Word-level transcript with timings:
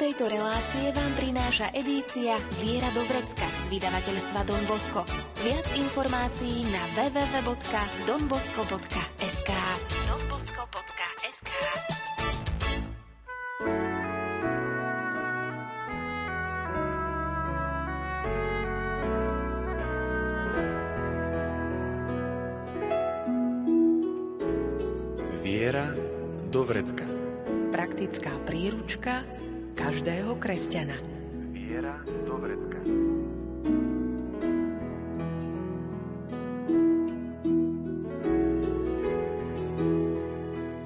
tejto 0.00 0.32
relácie 0.32 0.96
vám 0.96 1.12
prináša 1.12 1.68
edícia 1.76 2.40
Viera 2.64 2.88
do 2.96 3.04
Vrecka 3.04 3.44
z 3.44 3.68
vydavateľstva 3.68 4.48
Don 4.48 4.64
Bosco. 4.64 5.04
Viac 5.44 5.76
informácií 5.76 6.64
na 6.72 6.80
www.donbosco.sk 6.96 9.50
kresťana. 30.70 30.96
Viera 31.50 31.94
do 32.22 32.34
vrecka. 32.38 32.78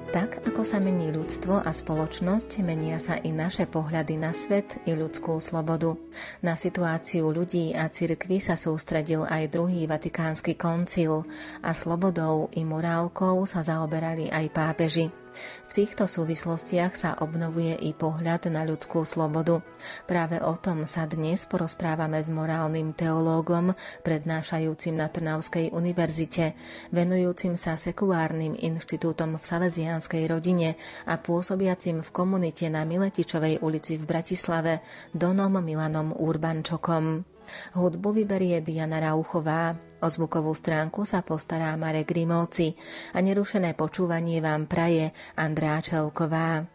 Tak 0.09 0.47
ako 0.47 0.63
sa 0.63 0.79
mení 0.79 1.11
ľudstvo 1.11 1.59
a 1.59 1.69
spoločnosť, 1.69 2.63
menia 2.63 3.03
sa 3.03 3.19
i 3.19 3.35
naše 3.35 3.67
pohľady 3.67 4.15
na 4.15 4.31
svet 4.31 4.79
i 4.87 4.95
ľudskú 4.95 5.37
slobodu. 5.43 5.99
Na 6.39 6.55
situáciu 6.55 7.29
ľudí 7.35 7.75
a 7.75 7.91
cirkvy 7.91 8.39
sa 8.39 8.55
sústredil 8.55 9.27
aj 9.27 9.51
druhý 9.51 9.85
vatikánsky 9.85 10.55
koncil 10.55 11.27
a 11.61 11.75
slobodou 11.75 12.47
i 12.55 12.63
morálkou 12.63 13.43
sa 13.43 13.59
zaoberali 13.59 14.31
aj 14.31 14.45
pápeži. 14.55 15.24
V 15.65 15.71
týchto 15.71 16.07
súvislostiach 16.07 16.93
sa 16.95 17.11
obnovuje 17.19 17.75
i 17.83 17.91
pohľad 17.91 18.47
na 18.47 18.63
ľudskú 18.63 19.03
slobodu. 19.03 19.59
Práve 20.07 20.39
o 20.39 20.55
tom 20.55 20.87
sa 20.87 21.03
dnes 21.03 21.43
porozprávame 21.43 22.23
s 22.23 22.31
morálnym 22.31 22.95
teológom, 22.95 23.75
prednášajúcim 24.07 24.95
na 24.95 25.11
Trnavskej 25.11 25.75
univerzite, 25.75 26.55
venujúcim 26.95 27.59
sa 27.59 27.75
sekulárnym 27.75 28.55
inštitútom 28.55 29.35
v 29.35 29.43
Salesianskej 29.43 30.23
rodine 30.31 30.79
a 31.03 31.19
pôsobiacim 31.19 31.99
v 31.99 32.09
komunite 32.09 32.71
na 32.71 32.87
Miletičovej 32.87 33.59
ulici 33.59 33.99
v 33.99 34.07
Bratislave 34.07 34.79
Donom 35.11 35.59
Milanom 35.59 36.15
Urbančokom. 36.15 37.35
Hudbu 37.77 38.09
vyberie 38.09 38.57
Diana 38.65 38.97
Rauchová, 38.97 39.77
o 40.05 40.07
zvukovú 40.13 40.53
stránku 40.53 41.01
sa 41.09 41.25
postará 41.25 41.73
Marek 41.73 42.13
Grimovci 42.13 42.77
a 43.17 43.25
nerušené 43.25 43.73
počúvanie 43.73 44.37
vám 44.37 44.69
praje 44.69 45.09
Andrá 45.33 45.81
Čelková. 45.81 46.69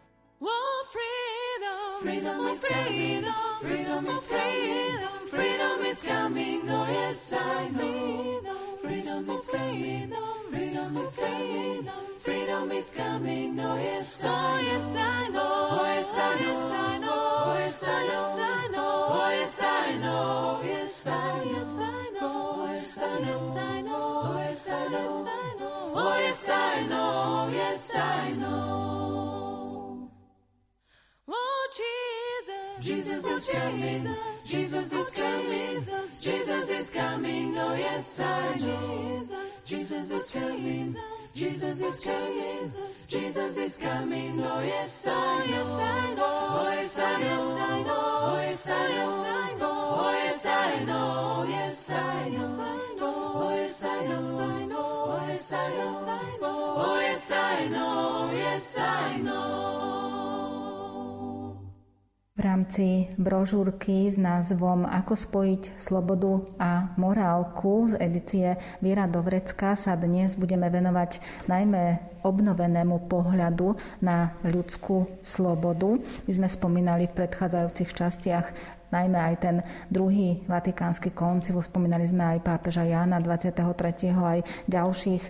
Freedom 2.01 2.49
is 2.49 2.65
freedom, 2.65 3.61
freedom 3.61 4.03
is 4.09 4.25
freedom, 4.25 5.21
freedom 5.29 5.77
is 5.85 6.01
coming, 6.01 6.65
oh 6.65 6.89
yes 6.89 7.29
I 7.37 7.69
know. 7.69 8.41
Freedom 8.81 9.21
freedom, 9.37 9.37
freedom 10.49 10.97
freedom, 11.13 12.01
freedom 12.17 12.65
coming, 12.97 13.59
oh 13.61 13.77
yes, 13.77 14.25
oh 14.25 14.57
I 14.97 15.29
know, 15.29 15.77
oh 15.77 15.85
yes 15.85 16.17
I 16.17 16.33
know, 16.33 16.33
oh 16.33 16.49
yes 16.49 16.73
I 16.73 16.97
know, 16.97 17.45
oh 17.45 17.53
yes 17.61 18.39
I 18.41 18.67
know, 18.73 19.05
oh 19.13 19.29
yes 19.29 19.61
I 19.61 19.97
know, 20.01 20.61
yes 20.65 21.05
I 21.05 21.30
yes 26.31 26.49
I 26.49 26.83
know, 26.83 27.49
yes 27.51 27.95
I 27.95 28.31
know. 28.31 30.09
Oh 31.27 31.67
Jesus, 31.79 32.87
Jesus 32.87 33.25
is 33.25 33.49
coming, 33.49 34.15
Jesus 34.47 34.93
is 34.93 35.09
coming, 35.09 35.75
Jesus 36.21 36.69
is 36.69 36.89
coming, 36.91 37.57
oh 37.57 37.73
yes 37.73 38.19
I 38.21 38.55
know. 38.55 39.21
Jesus 39.65 40.09
is 40.09 40.31
coming, 40.31 40.95
Jesus 41.35 41.81
is 41.81 41.99
coming, 41.99 42.69
Jesus 43.09 43.57
is 43.57 43.77
coming, 43.77 44.41
oh 44.41 44.59
yes 44.61 45.07
I 45.07 45.45
know, 45.47 45.63
oh 45.67 46.71
yes 46.71 46.97
I 46.97 47.23
know, 47.23 47.97
oh 48.23 48.39
yes 48.39 48.67
I 48.69 49.53
know, 49.53 49.95
oh 49.99 50.11
yes 50.11 50.45
I 50.45 50.83
know, 50.85 51.45
yes 51.49 51.89
I 51.89 52.29
know, 52.29 52.57
oh 52.61 52.80
yes 53.83 54.39
I 54.39 54.65
know, 54.65 55.05
oh 55.07 55.27
yes 55.27 55.53
I. 55.53 55.71
V 62.31 62.49
rámci 62.49 63.05
brožúrky 63.21 64.09
s 64.09 64.17
názvom 64.17 64.89
Ako 64.89 65.13
spojiť 65.13 65.77
slobodu 65.77 66.41
a 66.57 66.89
morálku 66.97 67.85
z 67.85 68.01
edície 68.01 68.47
Viera 68.81 69.05
Dovrecka 69.05 69.77
sa 69.77 69.93
dnes 69.93 70.33
budeme 70.33 70.65
venovať 70.73 71.21
najmä 71.45 72.01
obnovenému 72.25 73.05
pohľadu 73.05 73.77
na 74.01 74.33
ľudskú 74.41 75.21
slobodu. 75.21 76.01
My 76.01 76.31
sme 76.33 76.49
spomínali 76.49 77.05
v 77.05 77.17
predchádzajúcich 77.21 77.93
častiach 77.93 78.47
najmä 78.91 79.17
aj 79.17 79.35
ten 79.39 79.55
druhý 79.87 80.43
vatikánsky 80.45 81.15
koncil, 81.15 81.57
spomínali 81.63 82.05
sme 82.05 82.37
aj 82.37 82.39
pápeža 82.43 82.83
Jána 82.85 83.23
23. 83.23 84.11
aj 84.11 84.39
ďalších 84.67 85.23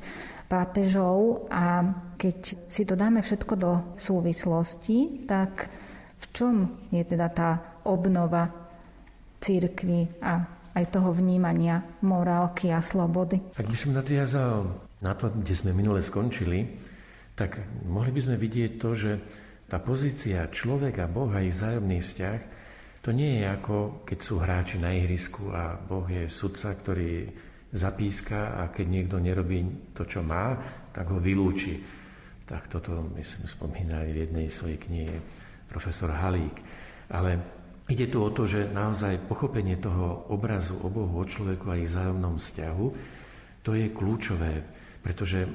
pápežov 0.51 1.47
a 1.47 1.85
keď 2.19 2.67
si 2.67 2.83
to 2.83 2.99
dáme 2.99 3.23
všetko 3.23 3.53
do 3.55 3.71
súvislosti, 3.95 5.23
tak 5.23 5.71
v 6.21 6.25
čom 6.35 6.55
je 6.91 7.01
teda 7.07 7.27
tá 7.31 7.49
obnova 7.87 8.51
církvy 9.39 10.21
a 10.21 10.43
aj 10.75 10.85
toho 10.91 11.15
vnímania 11.15 11.79
morálky 12.03 12.71
a 12.71 12.83
slobody? 12.83 13.39
Ak 13.55 13.67
by 13.67 13.77
som 13.79 13.95
nadviazal 13.95 14.67
na 14.99 15.15
to, 15.15 15.31
kde 15.31 15.55
sme 15.55 15.71
minule 15.71 16.03
skončili, 16.03 16.67
tak 17.33 17.63
mohli 17.87 18.11
by 18.11 18.21
sme 18.21 18.35
vidieť 18.37 18.71
to, 18.77 18.89
že 18.93 19.11
tá 19.71 19.79
pozícia 19.79 20.51
človeka, 20.51 21.07
Boha 21.07 21.39
i 21.39 21.49
vzájomný 21.49 22.03
vzťah, 22.03 22.39
to 23.01 23.09
nie 23.09 23.41
je 23.41 23.45
ako 23.49 24.05
keď 24.05 24.19
sú 24.21 24.37
hráči 24.37 24.77
na 24.77 24.93
ihrisku 24.93 25.49
a 25.49 25.73
Boh 25.73 26.05
je 26.05 26.29
sudca, 26.29 26.77
ktorý 26.77 27.33
zapíska 27.73 28.61
a 28.61 28.69
keď 28.69 28.85
niekto 28.85 29.17
nerobí 29.17 29.89
to, 29.97 30.05
čo 30.05 30.21
má, 30.21 30.53
tak 30.93 31.09
ho 31.09 31.17
vylúči. 31.17 31.81
Tak 32.45 32.67
toto, 32.67 32.99
myslím, 33.15 33.47
spomínali 33.47 34.11
v 34.11 34.21
jednej 34.27 34.47
svojej 34.51 34.77
knihe 34.77 35.15
profesor 35.71 36.11
Halík. 36.11 36.59
Ale 37.09 37.39
ide 37.87 38.11
tu 38.11 38.19
o 38.19 38.29
to, 38.29 38.43
že 38.43 38.69
naozaj 38.69 39.23
pochopenie 39.25 39.79
toho 39.79 40.27
obrazu 40.29 40.75
o 40.83 40.91
Bohu, 40.91 41.15
o 41.15 41.25
človeku 41.25 41.71
a 41.71 41.79
ich 41.79 41.87
vzájomnom 41.87 42.35
vzťahu, 42.37 42.85
to 43.63 43.71
je 43.77 43.87
kľúčové, 43.93 44.53
pretože, 44.99 45.47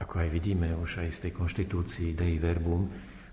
ako 0.00 0.14
aj 0.24 0.28
vidíme 0.32 0.72
už 0.72 1.04
aj 1.04 1.08
z 1.14 1.18
tej 1.28 1.32
konštitúcii 1.36 2.16
Dei 2.16 2.40
Verbum, 2.40 2.88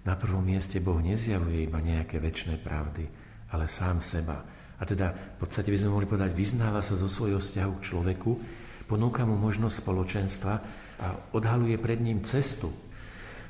na 0.06 0.14
prvom 0.20 0.44
mieste 0.44 0.84
Boh 0.84 1.02
nezjavuje 1.02 1.66
iba 1.66 1.82
nejaké 1.82 2.22
väčšie 2.22 2.62
pravdy, 2.62 3.25
ale 3.56 3.72
sám 3.72 4.04
seba. 4.04 4.44
A 4.76 4.84
teda 4.84 5.16
v 5.40 5.48
podstate 5.48 5.72
by 5.72 5.80
sme 5.80 5.94
mohli 5.96 6.08
povedať, 6.08 6.36
vyznáva 6.36 6.84
sa 6.84 7.00
zo 7.00 7.08
svojho 7.08 7.40
vzťahu 7.40 7.74
k 7.80 7.86
človeku, 7.88 8.32
ponúka 8.92 9.24
mu 9.24 9.40
možnosť 9.40 9.82
spoločenstva 9.82 10.54
a 11.00 11.08
odhaluje 11.32 11.80
pred 11.80 12.04
ním 12.04 12.22
cestu. 12.28 12.68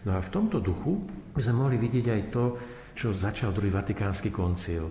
No 0.06 0.14
a 0.14 0.22
v 0.22 0.30
tomto 0.30 0.62
duchu 0.62 1.02
by 1.34 1.42
sme 1.42 1.66
mohli 1.66 1.82
vidieť 1.82 2.06
aj 2.14 2.22
to, 2.30 2.44
čo 2.94 3.12
začal 3.12 3.50
druhý 3.52 3.74
vatikánsky 3.74 4.30
koncil. 4.30 4.88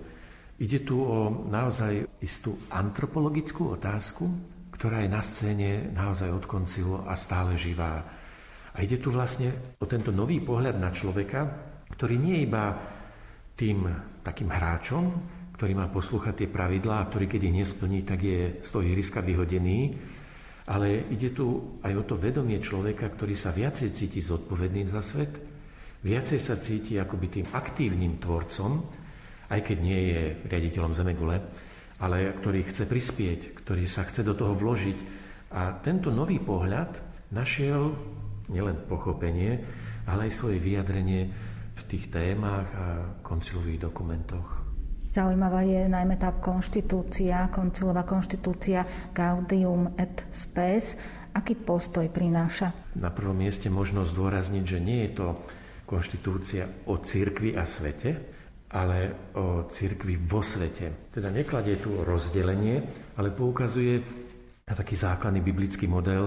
Ide 0.59 0.83
tu 0.83 1.03
o 1.03 1.47
naozaj 1.47 2.07
istú 2.23 2.59
antropologickú 2.71 3.75
otázku, 3.79 4.27
ktorá 4.75 5.07
je 5.07 5.11
na 5.11 5.23
scéne 5.23 5.95
naozaj 5.95 6.31
od 6.35 6.45
koncilu 6.51 7.07
a 7.07 7.15
stále 7.15 7.55
živá. 7.55 8.03
A 8.75 8.83
ide 8.83 8.99
tu 8.99 9.15
vlastne 9.15 9.55
o 9.79 9.87
tento 9.87 10.11
nový 10.11 10.43
pohľad 10.43 10.83
na 10.83 10.91
človeka, 10.91 11.47
ktorý 11.95 12.19
nie 12.19 12.43
iba 12.43 12.75
tým 13.55 13.87
takým 14.25 14.49
hráčom, 14.49 15.05
ktorý 15.55 15.73
má 15.77 15.87
poslúchať 15.93 16.45
tie 16.45 16.49
pravidlá 16.51 17.05
a 17.05 17.09
ktorý 17.13 17.31
keď 17.31 17.41
ich 17.47 17.57
nesplní, 17.63 18.01
tak 18.03 18.25
je 18.25 18.65
z 18.65 18.69
toho 18.73 18.83
ihriska 18.83 19.23
vyhodený, 19.23 19.95
ale 20.65 21.13
ide 21.13 21.37
tu 21.37 21.77
aj 21.85 21.93
o 21.93 22.03
to 22.09 22.17
vedomie 22.17 22.59
človeka, 22.59 23.13
ktorý 23.13 23.37
sa 23.37 23.53
viacej 23.53 23.93
cíti 23.93 24.25
zodpovedný 24.25 24.89
za 24.89 25.05
svet, 25.05 25.37
viacej 26.01 26.41
sa 26.41 26.57
cíti 26.57 26.97
akoby 26.97 27.27
tým 27.29 27.47
aktívnym 27.53 28.17
tvorcom, 28.17 28.81
aj 29.53 29.61
keď 29.61 29.79
nie 29.79 30.01
je 30.11 30.23
riaditeľom 30.49 30.97
Zemegule, 30.97 31.37
ale 32.01 32.33
ktorý 32.41 32.65
chce 32.65 32.89
prispieť, 32.89 33.61
ktorý 33.61 33.85
sa 33.85 34.09
chce 34.09 34.25
do 34.25 34.33
toho 34.35 34.57
vložiť. 34.57 34.99
A 35.55 35.79
tento 35.79 36.11
nový 36.11 36.43
pohľad 36.43 36.99
našiel 37.31 37.95
nielen 38.51 38.89
pochopenie, 38.89 39.63
ale 40.09 40.29
aj 40.29 40.33
svoje 40.33 40.59
vyjadrenie 40.59 41.31
tých 41.95 42.11
témach 42.11 42.67
a 42.75 42.87
koncilových 43.23 43.87
dokumentoch. 43.87 44.67
Zaujímavá 45.15 45.63
je 45.63 45.87
najmä 45.87 46.19
tá 46.19 46.35
konštitúcia, 46.43 47.47
koncilová 47.55 48.03
konštitúcia 48.03 48.83
Gaudium 49.15 49.95
et 49.95 50.27
Spes. 50.35 50.99
Aký 51.31 51.55
postoj 51.55 52.11
prináša? 52.11 52.75
Na 52.99 53.15
prvom 53.15 53.39
mieste 53.39 53.71
možno 53.71 54.03
zdôrazniť, 54.03 54.65
že 54.67 54.79
nie 54.83 55.07
je 55.07 55.11
to 55.15 55.27
konštitúcia 55.87 56.67
o 56.91 56.99
cirkvi 56.99 57.55
a 57.55 57.63
svete, 57.63 58.11
ale 58.75 59.31
o 59.39 59.71
cirkvi 59.71 60.19
vo 60.19 60.43
svete. 60.43 61.15
Teda 61.15 61.31
nekladie 61.31 61.79
tu 61.79 61.95
rozdelenie, 62.03 62.83
ale 63.15 63.31
poukazuje 63.31 64.03
na 64.67 64.75
taký 64.75 64.99
základný 64.99 65.47
biblický 65.47 65.87
model, 65.87 66.27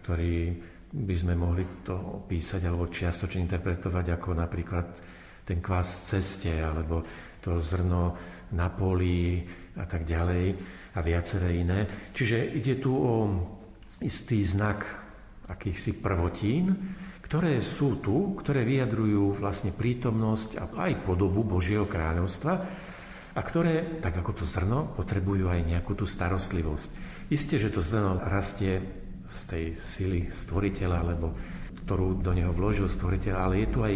ktorý 0.00 0.56
by 0.90 1.14
sme 1.14 1.38
mohli 1.38 1.86
to 1.86 1.94
opísať 1.94 2.66
alebo 2.66 2.90
čiastočne 2.90 3.46
interpretovať 3.46 4.06
ako 4.18 4.28
napríklad 4.34 4.86
ten 5.46 5.62
kvás 5.62 6.02
v 6.02 6.18
ceste 6.18 6.52
alebo 6.58 7.06
to 7.38 7.62
zrno 7.62 8.14
na 8.54 8.66
poli 8.68 9.46
a 9.78 9.86
tak 9.86 10.02
ďalej 10.02 10.44
a 10.94 10.98
viaceré 10.98 11.62
iné. 11.62 12.10
Čiže 12.10 12.42
ide 12.58 12.82
tu 12.82 12.90
o 12.98 13.14
istý 14.02 14.42
znak 14.42 14.82
akýchsi 15.46 16.02
prvotín, 16.02 16.74
ktoré 17.22 17.62
sú 17.62 18.02
tu, 18.02 18.34
ktoré 18.34 18.66
vyjadrujú 18.66 19.38
vlastne 19.38 19.70
prítomnosť 19.70 20.58
a 20.58 20.64
aj 20.90 21.06
podobu 21.06 21.46
Božieho 21.46 21.86
kráľovstva 21.86 22.52
a 23.30 23.40
ktoré, 23.46 24.02
tak 24.02 24.18
ako 24.18 24.42
to 24.42 24.44
zrno, 24.46 24.90
potrebujú 24.98 25.46
aj 25.46 25.62
nejakú 25.62 25.94
tú 25.94 26.10
starostlivosť. 26.10 26.88
Isté, 27.30 27.62
že 27.62 27.70
to 27.70 27.86
zrno 27.86 28.18
rastie 28.18 28.82
z 29.30 29.38
tej 29.46 29.64
sily 29.78 30.20
stvoriteľa, 30.26 30.96
alebo 30.98 31.30
ktorú 31.86 32.18
do 32.18 32.34
neho 32.34 32.50
vložil 32.50 32.90
stvoriteľ, 32.90 33.34
ale 33.38 33.62
je 33.62 33.68
tu 33.70 33.78
aj 33.86 33.94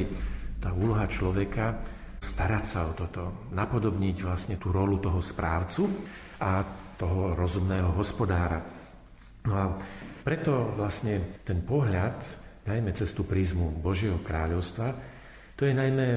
tá 0.63 0.71
úloha 0.71 1.05
človeka 1.11 1.83
starať 2.23 2.65
sa 2.65 2.89
o 2.89 2.93
toto, 2.97 3.51
napodobniť 3.53 4.17
vlastne 4.25 4.57
tú 4.57 4.73
rolu 4.73 5.03
toho 5.03 5.21
správcu 5.21 5.91
a 6.41 6.65
toho 6.97 7.35
rozumného 7.37 7.93
hospodára. 7.93 8.65
No 9.45 9.53
a 9.53 9.77
preto 10.25 10.73
vlastne 10.73 11.43
ten 11.45 11.61
pohľad 11.61 12.17
najmä 12.65 12.97
cez 12.97 13.13
tú 13.13 13.29
prízmu 13.29 13.85
Božieho 13.85 14.17
kráľovstva, 14.25 14.97
to 15.53 15.69
je 15.69 15.77
najmä 15.77 16.09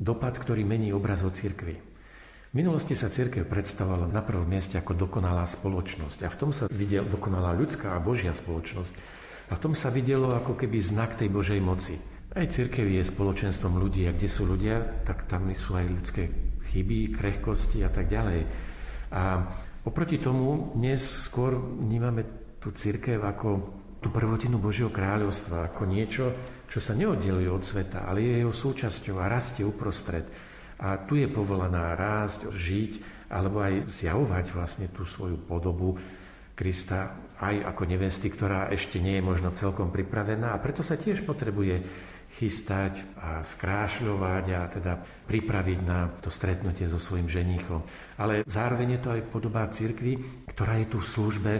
dopad, 0.00 0.34
ktorý 0.34 0.66
mení 0.66 0.90
obraz 0.90 1.22
o 1.22 1.30
cirkvi. 1.30 1.89
V 2.50 2.58
minulosti 2.58 2.98
sa 2.98 3.06
cirkev 3.06 3.46
predstavovala 3.46 4.10
na 4.10 4.26
prvom 4.26 4.42
mieste 4.42 4.74
ako 4.74 4.98
dokonalá 4.98 5.46
spoločnosť 5.46 6.26
a 6.26 6.28
v 6.34 6.34
tom 6.34 6.50
sa 6.50 6.66
videla 6.66 7.06
dokonalá 7.06 7.54
ľudská 7.54 7.94
a 7.94 8.02
Božia 8.02 8.34
spoločnosť 8.34 8.90
a 9.46 9.52
v 9.54 9.62
tom 9.62 9.78
sa 9.78 9.86
videlo 9.86 10.34
ako 10.34 10.58
keby 10.58 10.82
znak 10.82 11.14
tej 11.14 11.30
Božej 11.30 11.62
moci. 11.62 11.94
Aj 12.34 12.42
cirkev 12.50 12.90
je 12.90 13.06
spoločenstvom 13.06 13.78
ľudí 13.78 14.02
a 14.10 14.10
kde 14.10 14.26
sú 14.26 14.50
ľudia, 14.50 14.82
tak 15.06 15.30
tam 15.30 15.46
sú 15.54 15.78
aj 15.78 15.94
ľudské 15.94 16.26
chyby, 16.74 17.14
krehkosti 17.14 17.86
a 17.86 17.90
tak 17.94 18.10
ďalej. 18.10 18.42
A 19.14 19.46
oproti 19.86 20.18
tomu 20.18 20.74
dnes 20.74 21.06
skôr 21.06 21.54
vnímame 21.54 22.26
tú 22.58 22.74
cirkev 22.74 23.30
ako 23.30 23.78
tú 24.02 24.10
prvotinu 24.10 24.58
Božieho 24.58 24.90
kráľovstva 24.90 25.70
ako 25.70 25.86
niečo, 25.86 26.34
čo 26.66 26.82
sa 26.82 26.98
neoddeluje 26.98 27.46
od 27.46 27.62
sveta, 27.62 28.10
ale 28.10 28.26
je 28.26 28.42
jeho 28.42 28.50
súčasťou 28.50 29.22
a 29.22 29.30
rastie 29.30 29.62
uprostred. 29.62 30.49
A 30.80 30.96
tu 31.04 31.20
je 31.20 31.28
povolaná 31.28 31.92
rásť, 31.92 32.48
žiť, 32.48 32.92
alebo 33.28 33.60
aj 33.60 33.86
zjavovať 33.86 34.46
vlastne 34.56 34.86
tú 34.90 35.04
svoju 35.04 35.38
podobu 35.38 36.00
Krista 36.56 37.16
aj 37.40 37.72
ako 37.72 37.82
nevesty, 37.88 38.28
ktorá 38.28 38.68
ešte 38.68 39.00
nie 39.00 39.16
je 39.16 39.24
možno 39.24 39.48
celkom 39.56 39.88
pripravená 39.88 40.52
a 40.52 40.60
preto 40.60 40.84
sa 40.84 41.00
tiež 41.00 41.24
potrebuje 41.24 41.80
chystať 42.36 43.00
a 43.16 43.40
skrášľovať 43.40 44.44
a 44.52 44.60
teda 44.68 44.92
pripraviť 45.24 45.78
na 45.80 46.12
to 46.20 46.28
stretnutie 46.28 46.84
so 46.84 47.00
svojim 47.00 47.32
ženíchom. 47.32 47.80
Ale 48.20 48.44
zároveň 48.44 48.96
je 48.96 49.00
to 49.00 49.10
aj 49.16 49.28
podoba 49.32 49.72
cirkvi, 49.72 50.44
ktorá 50.52 50.76
je 50.84 50.86
tu 50.92 51.00
v 51.00 51.10
službe 51.10 51.52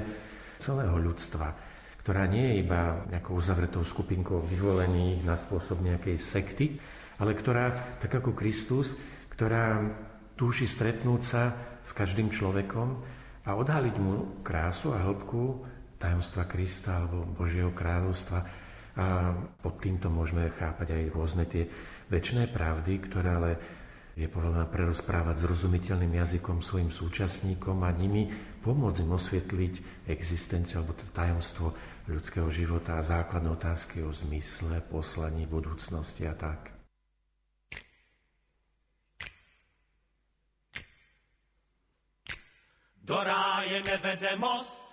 celého 0.61 0.97
ľudstva 1.01 1.71
ktorá 2.01 2.25
nie 2.25 2.43
je 2.43 2.65
iba 2.65 3.05
nejakou 3.13 3.37
uzavretou 3.37 3.85
skupinkou 3.85 4.41
vyvolených 4.41 5.21
na 5.21 5.37
spôsob 5.37 5.85
nejakej 5.85 6.17
sekty, 6.17 6.67
ale 7.21 7.37
ktorá, 7.37 8.01
tak 8.01 8.09
ako 8.09 8.33
Kristus, 8.33 8.97
ktorá 9.41 9.81
túži 10.37 10.69
stretnúť 10.69 11.23
sa 11.25 11.57
s 11.81 11.97
každým 11.97 12.29
človekom 12.29 13.01
a 13.49 13.57
odhaliť 13.57 13.97
mu 13.97 14.45
krásu 14.45 14.93
a 14.93 15.01
hĺbku 15.01 15.65
tajomstva 15.97 16.45
Krista 16.45 17.01
alebo 17.01 17.25
Božieho 17.25 17.73
kráľovstva. 17.73 18.45
A 19.01 19.33
pod 19.65 19.81
týmto 19.81 20.13
môžeme 20.13 20.53
chápať 20.53 20.93
aj 20.93 21.03
rôzne 21.17 21.49
tie 21.49 21.65
väčšie 22.13 22.53
pravdy, 22.53 23.01
ktoré 23.01 23.29
ale 23.33 23.51
je 24.13 24.29
povedané 24.29 24.69
prerozprávať 24.69 25.41
zrozumiteľným 25.41 26.21
jazykom 26.21 26.61
svojim 26.61 26.93
súčasníkom 26.93 27.81
a 27.81 27.97
nimi 27.97 28.29
pomôcť 28.61 29.01
im 29.01 29.17
osvietliť 29.17 30.05
existenciu 30.05 30.85
alebo 30.85 31.01
to 31.01 31.09
tajomstvo 31.17 31.73
ľudského 32.13 32.53
života 32.53 33.01
a 33.01 33.09
základné 33.09 33.49
otázky 33.57 34.05
o 34.05 34.13
zmysle, 34.13 34.85
poslaní, 34.93 35.49
budúcnosti 35.49 36.29
a 36.29 36.37
tak. 36.37 36.80
Do 43.11 43.19
ráje 43.25 43.83
nevede 43.83 44.37
most, 44.37 44.89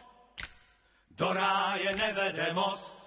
do 1.18 1.34
ráje 1.34 1.96
nevede 1.96 2.54
most. 2.54 3.06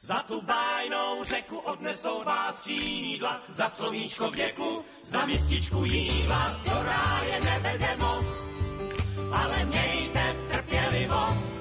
Za 0.00 0.14
tu 0.14 0.40
bájnou 0.40 1.24
řeku 1.24 1.58
odnesou 1.58 2.24
vás 2.24 2.60
čídla, 2.60 3.40
za 3.48 3.68
slovíčko 3.68 4.30
věku, 4.30 4.84
za 5.02 5.26
mističku 5.26 5.84
jídla. 5.84 6.56
Do 6.64 6.82
ráje 6.82 7.40
nevede 7.40 7.96
most, 7.96 8.46
ale 9.32 9.64
mějte 9.64 10.36
trpělivost 10.50 11.52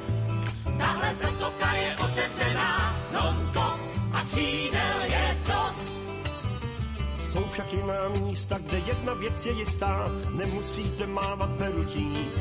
Tahle 0.78 1.16
cestovka 1.16 1.74
je 1.74 1.96
otevřená 1.96 2.96
non-stop 3.12 3.80
a 4.14 4.24
křídel 4.24 5.02
je 5.04 5.38
dost. 5.48 5.94
Jsou 7.32 7.44
však 7.44 7.74
jiná 7.74 8.08
místa, 8.08 8.58
kde 8.58 8.78
jedna 8.78 9.14
věc 9.14 9.46
je 9.46 9.52
jistá, 9.52 10.08
nemusíte 10.30 11.08
mávat 11.08 11.50
perutí. 11.58 12.32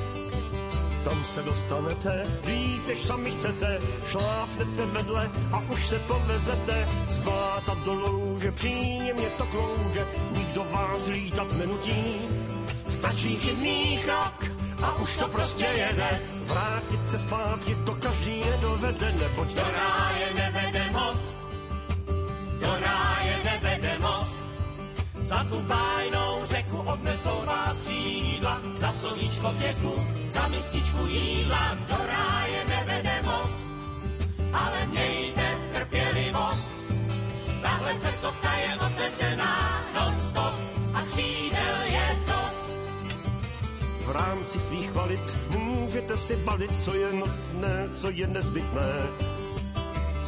Tam 1.08 1.25
se 1.25 1.43
dostanete 1.43 2.25
víc, 2.44 2.87
než 2.87 2.99
sami 2.99 3.31
chcete, 3.31 3.81
šlápnete 4.06 4.87
vedle 4.87 5.31
a 5.52 5.62
už 5.72 5.87
se 5.87 5.99
povezete. 5.99 6.88
Z 7.08 7.19
bláta 7.19 7.75
do 7.84 7.94
louže, 7.94 8.52
příjemně 8.52 9.26
to 9.38 9.44
klouže, 9.46 10.06
nikdo 10.37 10.64
vás 10.64 11.06
lítat 11.06 11.52
nenutí. 11.52 12.20
Stačí 12.88 13.37
chybný 13.37 13.99
krok, 14.05 14.44
a 14.82 14.94
už 14.94 15.16
to 15.16 15.28
prostě 15.28 15.64
jede. 15.64 16.20
Vrátit 16.46 17.08
se 17.11 17.19
zpátky 17.19 17.76
to 17.87 17.94
každý 17.94 18.40
nedovede, 18.50 19.12
neboť 19.12 19.49
do 19.49 19.62
ráje 19.62 20.34
nevede 20.34 20.84
most, 20.93 21.34
do 22.61 22.70
ráje 22.81 23.37
nevede 23.44 23.99
most. 24.00 24.49
Za 25.21 25.44
tu 25.44 25.61
bájnou 25.61 26.40
řeku 26.44 26.76
odnesou 26.76 27.42
vás 27.47 27.80
křídla, 27.80 28.48
slovíčko 29.08 29.52
věku, 29.58 29.94
za 30.26 30.48
mističku 30.48 31.06
jídla. 31.06 31.76
Do 31.88 31.96
ráje 31.96 32.64
nevede 32.68 33.22
most, 33.24 33.74
ale 34.52 34.86
mějte 34.86 35.56
trpělivost. 35.72 36.78
Tahle 37.62 37.94
cestovka 37.94 38.52
je 38.52 38.76
otevřená 38.76 39.84
non-stop 39.94 40.54
a 40.94 41.02
křídel 41.02 41.82
je 41.84 42.18
v 44.08 44.10
rámci 44.10 44.60
svých 44.60 44.90
kvalit 44.90 45.36
můžete 45.50 46.16
si 46.16 46.36
balit, 46.36 46.70
co 46.84 46.94
je 46.94 47.12
nutné, 47.12 47.88
co 47.92 48.10
je 48.10 48.26
nezbytné. 48.26 48.92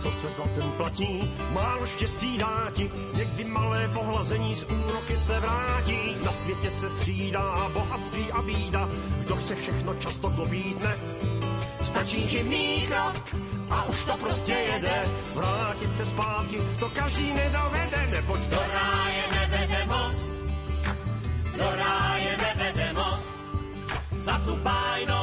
Co 0.03 0.11
se 0.13 0.29
zlatem 0.29 0.73
platí, 0.77 1.35
málo 1.53 1.87
štěstí 1.87 2.39
dá 2.39 2.71
ti, 2.73 2.91
někdy 3.15 3.45
malé 3.45 3.89
pohlazení 3.89 4.57
z 4.57 4.63
úroky 4.63 5.17
se 5.17 5.41
vrátí. 5.41 6.17
Na 6.25 6.33
světě 6.33 6.71
se 6.71 6.91
střídá 6.91 7.69
bohatství 7.73 8.33
a 8.33 8.43
bída, 8.43 8.89
kdo 9.25 9.37
chce 9.37 9.55
všechno 9.55 9.95
často 9.95 10.29
dobídne. 10.29 10.97
Stačí 11.85 12.29
chybný 12.29 12.87
krok 12.87 13.37
a 13.71 13.85
už 13.85 14.05
to 14.05 14.17
prostě 14.17 14.53
jede. 14.53 15.09
Vrátit 15.35 15.97
se 15.97 16.07
zpátky, 16.07 16.61
to 16.81 16.89
každý 16.89 17.33
nedovede, 17.33 18.07
neboť 18.11 18.41
do 18.41 18.61
ráje 18.75 19.23
nevede 19.33 19.87
most. 19.87 20.31
Do 21.57 21.77
ráje 21.77 22.37
nevede 22.37 22.93
most. 22.93 23.41
Za 24.19 24.39
tu 24.39 24.57
bájnou 24.57 25.20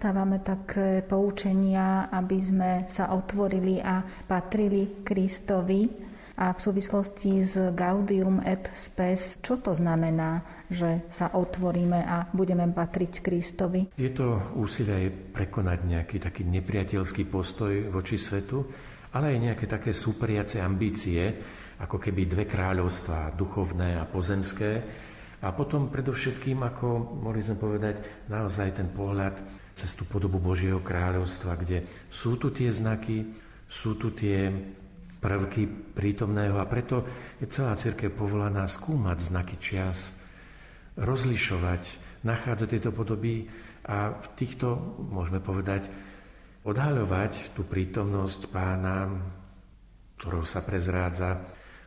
dostávame 0.00 0.40
také 0.40 1.04
poučenia, 1.04 2.08
aby 2.08 2.40
sme 2.40 2.70
sa 2.88 3.12
otvorili 3.12 3.84
a 3.84 4.00
patrili 4.00 5.04
Kristovi. 5.04 5.92
A 6.40 6.56
v 6.56 6.58
súvislosti 6.64 7.44
s 7.44 7.60
Gaudium 7.76 8.40
et 8.40 8.64
Spes, 8.72 9.44
čo 9.44 9.60
to 9.60 9.76
znamená, 9.76 10.40
že 10.72 11.04
sa 11.12 11.36
otvoríme 11.36 12.00
a 12.00 12.24
budeme 12.32 12.64
patriť 12.72 13.20
Kristovi? 13.20 13.92
Je 14.00 14.08
to 14.16 14.56
úsilie 14.56 15.12
prekonať 15.12 15.84
nejaký 15.84 16.16
taký 16.16 16.48
nepriateľský 16.48 17.28
postoj 17.28 17.92
voči 17.92 18.16
svetu, 18.16 18.64
ale 19.12 19.36
aj 19.36 19.52
nejaké 19.52 19.68
také 19.68 19.92
súperiace 19.92 20.64
ambície, 20.64 21.28
ako 21.76 22.00
keby 22.00 22.24
dve 22.24 22.48
kráľovstvá, 22.48 23.36
duchovné 23.36 24.00
a 24.00 24.08
pozemské. 24.08 24.80
A 25.44 25.52
potom 25.52 25.92
predovšetkým, 25.92 26.56
ako 26.64 27.20
mohli 27.20 27.44
sme 27.44 27.60
povedať, 27.60 28.24
naozaj 28.32 28.80
ten 28.80 28.88
pohľad 28.88 29.59
cez 29.80 29.96
tú 29.96 30.04
podobu 30.04 30.36
Božieho 30.36 30.84
kráľovstva, 30.84 31.56
kde 31.56 31.88
sú 32.12 32.36
tu 32.36 32.52
tie 32.52 32.68
znaky, 32.68 33.24
sú 33.64 33.96
tu 33.96 34.12
tie 34.12 34.52
prvky 35.20 35.92
prítomného 35.96 36.60
a 36.60 36.68
preto 36.68 37.04
je 37.40 37.48
celá 37.48 37.76
církev 37.76 38.12
povolaná 38.12 38.68
skúmať 38.68 39.32
znaky 39.32 39.56
čias, 39.56 40.12
rozlišovať, 41.00 41.82
nachádzať 42.24 42.68
tieto 42.68 42.90
podoby 42.92 43.48
a 43.88 44.16
v 44.16 44.26
týchto, 44.36 44.76
môžeme 45.08 45.40
povedať, 45.40 45.88
odhaľovať 46.64 47.56
tú 47.56 47.64
prítomnosť 47.64 48.52
pána, 48.52 49.08
ktorou 50.20 50.44
sa 50.44 50.60
prezrádza. 50.60 51.40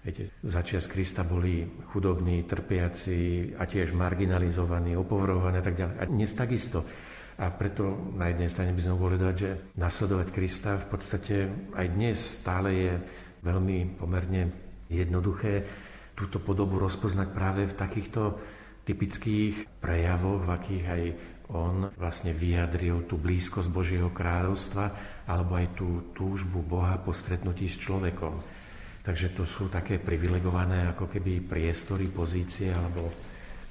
Viete, 0.04 0.36
začias 0.44 0.90
Krista 0.90 1.24
boli 1.24 1.64
chudobní, 1.94 2.44
trpiaci 2.44 3.54
a 3.56 3.64
tiež 3.64 3.96
marginalizovaní, 3.96 4.98
opovrhovaní 4.98 5.62
a 5.62 5.66
tak 5.66 5.78
ďalej. 5.78 5.96
A 5.96 6.04
dnes 6.10 6.32
takisto. 6.34 6.82
A 7.44 7.52
preto 7.52 8.16
na 8.16 8.32
jednej 8.32 8.48
strane 8.48 8.72
by 8.72 8.80
sme 8.88 8.96
mohli 8.96 9.20
dať, 9.20 9.36
že 9.36 9.76
nasledovať 9.76 10.28
Krista 10.32 10.80
v 10.80 10.88
podstate 10.88 11.36
aj 11.76 11.88
dnes 11.92 12.16
stále 12.16 12.70
je 12.72 12.94
veľmi 13.44 14.00
pomerne 14.00 14.48
jednoduché 14.88 15.68
túto 16.16 16.40
podobu 16.40 16.80
rozpoznať 16.80 17.28
práve 17.36 17.68
v 17.68 17.76
takýchto 17.76 18.40
typických 18.88 19.68
prejavoch, 19.84 20.48
v 20.48 20.50
akých 20.56 20.86
aj 20.88 21.04
on 21.52 21.92
vlastne 22.00 22.32
vyjadril 22.32 23.04
tú 23.12 23.20
blízkosť 23.20 23.68
Božieho 23.68 24.08
kráľovstva 24.16 24.96
alebo 25.28 25.60
aj 25.60 25.68
tú 25.76 26.16
túžbu 26.16 26.64
Boha 26.64 26.96
po 26.96 27.12
stretnutí 27.12 27.68
s 27.68 27.76
človekom. 27.76 28.40
Takže 29.04 29.36
to 29.36 29.44
sú 29.44 29.68
také 29.68 30.00
privilegované 30.00 30.88
ako 30.96 31.12
keby 31.12 31.44
priestory, 31.44 32.08
pozície 32.08 32.72
alebo 32.72 33.12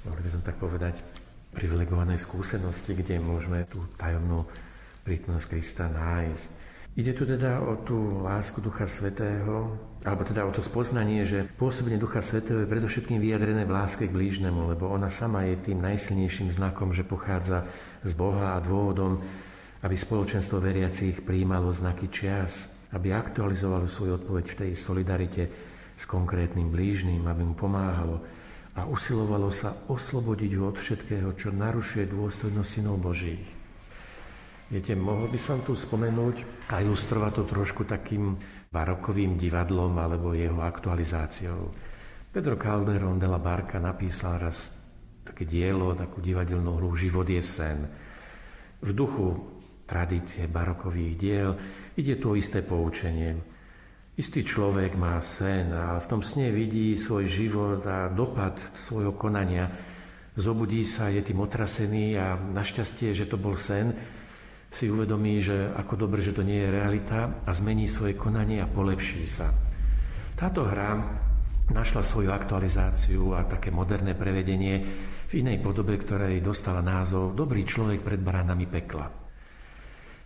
mohli 0.05 0.21
by 0.21 0.29
som 0.29 0.45
tak 0.45 0.61
povedať 0.61 1.12
privilegované 1.53 2.17
skúsenosti, 2.17 2.97
kde 2.97 3.21
môžeme 3.21 3.63
tú 3.69 3.85
tajomnú 3.95 4.43
prítomnosť 5.05 5.45
Krista 5.47 5.85
nájsť. 5.87 6.63
Ide 6.93 7.17
tu 7.17 7.25
teda 7.25 7.57
o 7.57 7.73
tú 7.81 8.21
lásku 8.21 8.61
Ducha 8.61 8.85
Svetého, 8.85 9.73
alebo 10.05 10.21
teda 10.21 10.45
o 10.45 10.53
to 10.53 10.61
spoznanie, 10.61 11.25
že 11.25 11.41
pôsobenie 11.57 11.97
Ducha 11.97 12.21
Svetého 12.21 12.61
je 12.61 12.69
predovšetkým 12.69 13.17
vyjadrené 13.17 13.65
v 13.65 13.73
láske 13.73 14.05
k 14.05 14.13
blížnemu, 14.13 14.69
lebo 14.69 14.93
ona 14.93 15.09
sama 15.09 15.41
je 15.49 15.73
tým 15.73 15.81
najsilnejším 15.81 16.53
znakom, 16.53 16.93
že 16.93 17.01
pochádza 17.01 17.65
z 18.05 18.13
Boha 18.13 18.53
a 18.53 18.61
dôvodom, 18.61 19.25
aby 19.81 19.95
spoločenstvo 19.97 20.61
veriacich 20.61 21.25
príjmalo 21.25 21.73
znaky 21.73 22.13
čias, 22.13 22.69
aby 22.93 23.09
aktualizovalo 23.09 23.89
svoju 23.89 24.21
odpoveď 24.21 24.45
v 24.53 24.59
tej 24.61 24.71
solidarite 24.77 25.43
s 25.97 26.03
konkrétnym 26.05 26.69
blížnym, 26.69 27.25
aby 27.25 27.41
mu 27.41 27.57
pomáhalo 27.57 28.21
a 28.73 28.89
usilovalo 28.89 29.53
sa 29.53 29.85
oslobodiť 29.85 30.51
ho 30.57 30.73
od 30.73 30.77
všetkého, 30.81 31.29
čo 31.37 31.53
narušuje 31.53 32.09
dôstojnosť 32.09 32.69
synov 32.69 32.97
Božích. 32.97 33.45
Viete, 34.73 34.97
mohol 34.97 35.29
by 35.29 35.37
som 35.37 35.61
tu 35.61 35.77
spomenúť 35.77 36.67
a 36.73 36.81
ilustrovať 36.81 37.31
to 37.37 37.43
trošku 37.45 37.85
takým 37.85 38.33
barokovým 38.73 39.37
divadlom 39.37 39.93
alebo 40.01 40.33
jeho 40.33 40.57
aktualizáciou. 40.65 41.69
Pedro 42.33 42.57
Calderón 42.57 43.21
de 43.21 43.29
la 43.29 43.37
Barca 43.37 43.77
napísal 43.77 44.41
raz 44.41 44.73
také 45.21 45.45
dielo, 45.45 45.93
takú 45.93 46.17
divadelnú 46.17 46.81
hru 46.81 46.97
Život 46.97 47.29
je 47.29 47.43
sen. 47.45 47.85
V 48.81 48.89
duchu 48.89 49.37
tradície 49.85 50.49
barokových 50.49 51.13
diel 51.13 51.49
ide 51.93 52.17
tu 52.17 52.33
o 52.33 52.39
isté 52.39 52.65
poučenie. 52.65 53.52
Istý 54.13 54.45
človek 54.45 54.93
má 54.93 55.17
sen 55.25 55.73
a 55.73 55.97
v 55.97 56.05
tom 56.05 56.21
sne 56.21 56.53
vidí 56.53 56.93
svoj 56.93 57.25
život 57.25 57.81
a 57.89 58.13
dopad 58.13 58.61
svojho 58.77 59.17
konania. 59.17 59.65
Zobudí 60.37 60.85
sa, 60.85 61.09
je 61.09 61.25
tým 61.25 61.41
otrasený 61.41 62.21
a 62.21 62.37
našťastie, 62.37 63.17
že 63.17 63.25
to 63.25 63.41
bol 63.41 63.57
sen, 63.57 63.89
si 64.69 64.85
uvedomí, 64.85 65.41
že 65.41 65.65
ako 65.73 66.05
dobre, 66.05 66.21
že 66.21 66.29
to 66.29 66.45
nie 66.45 66.61
je 66.61 66.73
realita 66.77 67.41
a 67.41 67.49
zmení 67.57 67.89
svoje 67.89 68.13
konanie 68.13 68.61
a 68.61 68.69
polepší 68.69 69.25
sa. 69.25 69.49
Táto 70.37 70.69
hra 70.69 70.93
našla 71.73 72.05
svoju 72.05 72.29
aktualizáciu 72.29 73.33
a 73.33 73.49
také 73.49 73.73
moderné 73.73 74.13
prevedenie 74.13 74.75
v 75.25 75.33
inej 75.41 75.57
podobe, 75.57 75.97
ktorej 75.97 76.37
dostala 76.37 76.85
názov 76.85 77.33
Dobrý 77.33 77.65
človek 77.65 78.05
pred 78.05 78.21
baránami 78.21 78.69
pekla. 78.69 79.09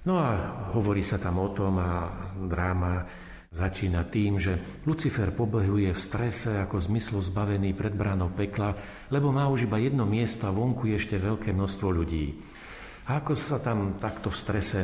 No 0.04 0.20
a 0.20 0.30
hovorí 0.76 1.04
sa 1.04 1.16
tam 1.16 1.40
o 1.40 1.56
tom 1.56 1.80
a 1.80 2.12
dráma 2.36 3.27
začína 3.58 4.06
tým, 4.06 4.38
že 4.38 4.86
Lucifer 4.86 5.34
pobehuje 5.34 5.90
v 5.90 6.00
strese 6.00 6.62
ako 6.62 6.78
zmyslo 6.78 7.18
zbavený 7.18 7.74
pred 7.74 7.98
bránou 7.98 8.30
pekla, 8.30 8.78
lebo 9.10 9.34
má 9.34 9.50
už 9.50 9.66
iba 9.66 9.82
jedno 9.82 10.06
miesto 10.06 10.46
a 10.46 10.54
vonku 10.54 10.94
je 10.94 11.02
ešte 11.02 11.18
veľké 11.18 11.58
množstvo 11.58 11.88
ľudí. 11.90 12.38
A 13.10 13.24
ako 13.24 13.34
sa 13.34 13.58
tam 13.58 13.98
takto 13.98 14.30
v 14.30 14.38
strese 14.38 14.80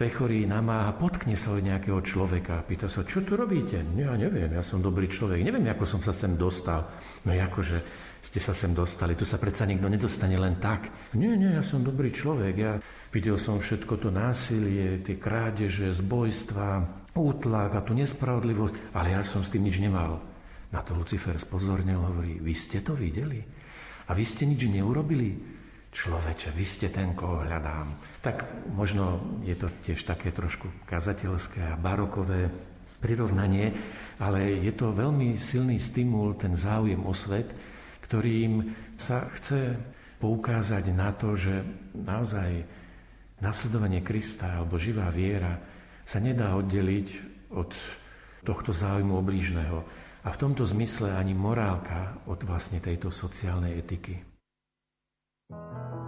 pechorí 0.00 0.48
namáha, 0.48 0.96
potkne 0.96 1.36
sa 1.36 1.52
od 1.52 1.60
nejakého 1.60 2.00
človeka. 2.00 2.64
Pýta 2.64 2.88
sa, 2.88 3.04
čo 3.04 3.20
tu 3.20 3.36
robíte? 3.36 3.84
Ja 4.00 4.16
neviem, 4.16 4.48
ja 4.48 4.64
som 4.64 4.80
dobrý 4.80 5.12
človek. 5.12 5.44
Neviem, 5.44 5.68
ako 5.68 5.84
som 5.84 6.00
sa 6.00 6.16
sem 6.16 6.40
dostal. 6.40 6.88
No 7.28 7.36
akože 7.36 7.84
ste 8.20 8.40
sa 8.40 8.56
sem 8.56 8.72
dostali, 8.72 9.12
tu 9.12 9.28
sa 9.28 9.36
predsa 9.36 9.68
nikto 9.68 9.92
nedostane 9.92 10.40
len 10.40 10.56
tak. 10.56 10.88
Nie, 11.12 11.36
nie, 11.36 11.52
ja 11.52 11.60
som 11.60 11.84
dobrý 11.84 12.12
človek. 12.12 12.54
Ja 12.56 12.80
videl 13.12 13.36
som 13.36 13.60
všetko 13.60 14.00
to 14.00 14.08
násilie, 14.08 15.04
tie 15.04 15.20
krádeže, 15.20 15.92
zbojstva, 15.92 16.99
útlak 17.20 17.76
a 17.76 17.84
tú 17.84 17.92
nespravodlivosť, 17.92 18.96
ale 18.96 19.12
ja 19.12 19.20
som 19.20 19.44
s 19.44 19.52
tým 19.52 19.68
nič 19.68 19.76
nemal. 19.78 20.18
Na 20.72 20.80
to 20.80 20.96
Lucifer 20.96 21.36
spozornil, 21.36 22.00
hovorí, 22.00 22.40
vy 22.40 22.54
ste 22.56 22.80
to 22.80 22.96
videli? 22.96 23.42
A 24.08 24.16
vy 24.16 24.24
ste 24.24 24.48
nič 24.48 24.64
neurobili? 24.64 25.60
človeče, 25.90 26.54
vy 26.54 26.64
ste 26.66 26.88
ten, 26.88 27.12
koho 27.18 27.42
hľadám. 27.42 27.90
Tak 28.22 28.70
možno 28.70 29.18
je 29.42 29.58
to 29.58 29.66
tiež 29.82 30.06
také 30.06 30.30
trošku 30.30 30.70
kazateľské 30.86 31.74
a 31.74 31.78
barokové 31.78 32.46
prirovnanie, 33.02 33.74
ale 34.22 34.60
je 34.60 34.72
to 34.76 34.94
veľmi 34.94 35.34
silný 35.34 35.82
stimul, 35.82 36.38
ten 36.38 36.54
záujem 36.54 37.00
o 37.02 37.14
svet, 37.16 37.50
ktorým 38.06 38.70
sa 39.00 39.26
chce 39.34 39.74
poukázať 40.20 40.84
na 40.92 41.10
to, 41.16 41.34
že 41.34 41.64
naozaj 41.96 42.62
nasledovanie 43.40 44.04
Krista 44.04 44.60
alebo 44.60 44.76
živá 44.76 45.08
viera 45.08 45.56
sa 46.10 46.18
nedá 46.18 46.58
oddeliť 46.58 47.08
od 47.54 47.70
tohto 48.42 48.74
záujmu 48.74 49.14
oblížneho. 49.14 49.86
A 50.26 50.28
v 50.34 50.40
tomto 50.42 50.66
zmysle 50.66 51.14
ani 51.14 51.38
morálka 51.38 52.18
od 52.26 52.42
vlastne 52.42 52.82
tejto 52.82 53.14
sociálnej 53.14 53.78
etiky. 53.78 54.18
Len 55.54 55.99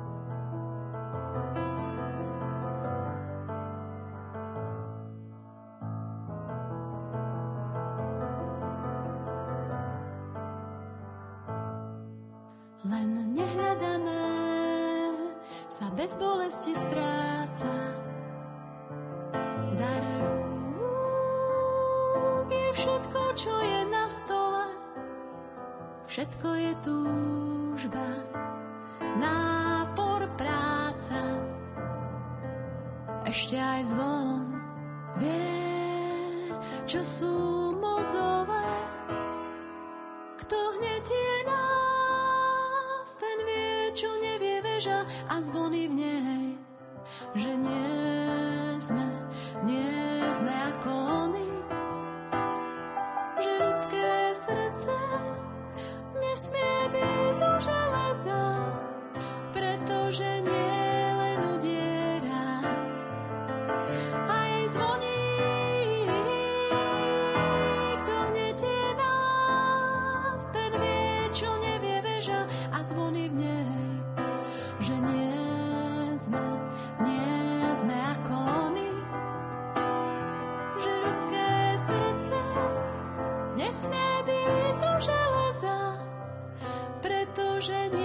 że 87.62 87.90
nie. 87.90 88.01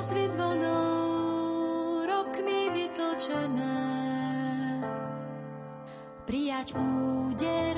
Jazvy 0.00 0.32
zvonou 0.32 2.08
rokmi 2.08 2.72
vytlčené. 2.72 3.84
Prijať 6.24 6.72
úder 6.72 7.76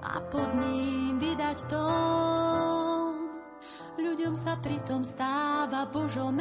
a 0.00 0.16
pod 0.32 0.48
ním 0.56 1.20
vydať 1.20 1.68
tón. 1.68 3.36
Ľuďom 4.00 4.32
sa 4.32 4.56
pritom 4.64 5.04
stáva 5.04 5.84
Božo 5.92 6.32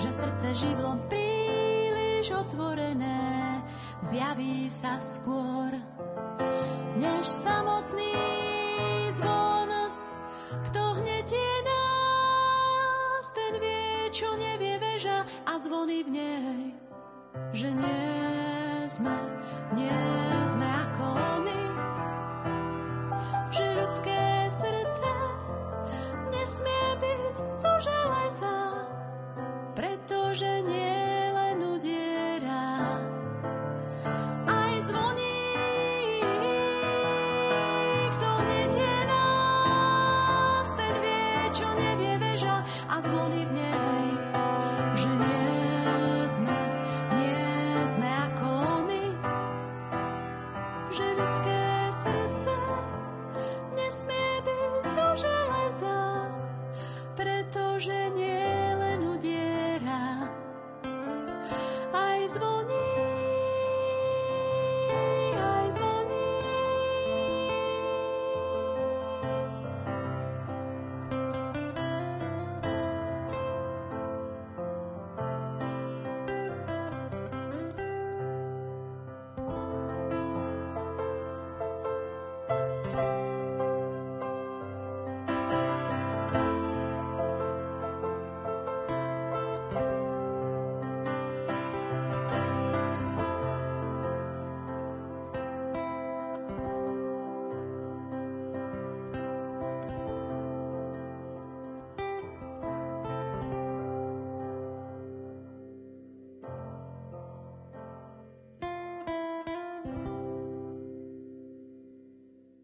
Že 0.00 0.08
srdce 0.08 0.56
živlom 0.56 1.04
príliš 1.12 2.32
otvorené 2.32 3.60
Zjaví 4.00 4.72
sa 4.72 4.96
skôr 4.96 5.76
že 17.60 17.68
nie 17.76 18.88
sme, 18.88 19.12
nie 19.76 20.09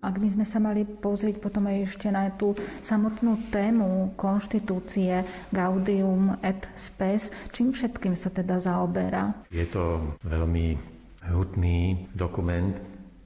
Ak 0.06 0.22
by 0.22 0.28
sme 0.30 0.46
sa 0.46 0.62
mali 0.62 0.86
pozrieť 0.86 1.42
potom 1.42 1.66
aj 1.66 1.82
ešte 1.82 2.14
na 2.14 2.30
tú 2.30 2.54
samotnú 2.78 3.50
tému 3.50 4.14
konštitúcie 4.14 5.26
Gaudium 5.50 6.38
et 6.46 6.62
Spes, 6.78 7.34
čím 7.50 7.74
všetkým 7.74 8.14
sa 8.14 8.30
teda 8.30 8.62
zaoberá? 8.62 9.34
Je 9.50 9.66
to 9.66 10.14
veľmi 10.22 10.78
hutný 11.26 12.06
dokument 12.14 12.78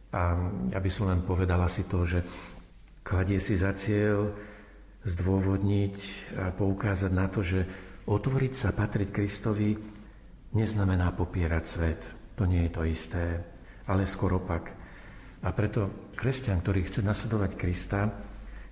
a 0.08 0.40
ja 0.72 0.80
by 0.80 0.88
som 0.88 1.12
len 1.12 1.20
povedala 1.20 1.68
si 1.68 1.84
to, 1.84 2.08
že 2.08 2.24
kladie 3.04 3.36
si 3.36 3.60
za 3.60 3.76
cieľ 3.76 4.32
zdôvodniť 5.04 5.96
a 6.40 6.48
poukázať 6.56 7.12
na 7.12 7.28
to, 7.28 7.44
že 7.44 7.60
otvoriť 8.08 8.52
sa, 8.56 8.72
patriť 8.72 9.08
Kristovi 9.12 9.76
neznamená 10.56 11.12
popierať 11.12 11.64
svet. 11.68 12.00
To 12.40 12.48
nie 12.48 12.64
je 12.64 12.72
to 12.72 12.82
isté, 12.88 13.24
ale 13.84 14.08
skoro 14.08 14.40
opak. 14.40 14.79
A 15.40 15.48
preto 15.56 16.12
kresťan, 16.12 16.60
ktorý 16.60 16.84
chce 16.84 17.00
nasledovať 17.00 17.56
Krista, 17.56 18.12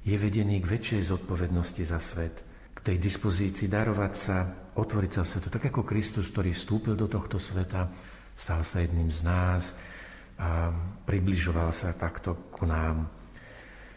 je 0.05 0.17
vedený 0.17 0.61
k 0.61 0.71
väčšej 0.79 1.13
zodpovednosti 1.13 1.83
za 1.85 1.97
svet, 2.01 2.45
k 2.77 2.79
tej 2.81 2.97
dispozícii 3.01 3.69
darovať 3.69 4.13
sa, 4.15 4.37
otvoriť 4.77 5.11
sa 5.13 5.25
svetu. 5.25 5.49
Tak 5.49 5.73
ako 5.73 5.83
Kristus, 5.85 6.29
ktorý 6.29 6.53
vstúpil 6.53 6.95
do 6.95 7.09
tohto 7.09 7.41
sveta, 7.41 7.89
stal 8.37 8.63
sa 8.63 8.85
jedným 8.85 9.09
z 9.09 9.21
nás 9.25 9.73
a 10.39 10.71
približoval 11.09 11.73
sa 11.73 11.97
takto 11.97 12.53
ku 12.53 12.69
nám. 12.69 13.11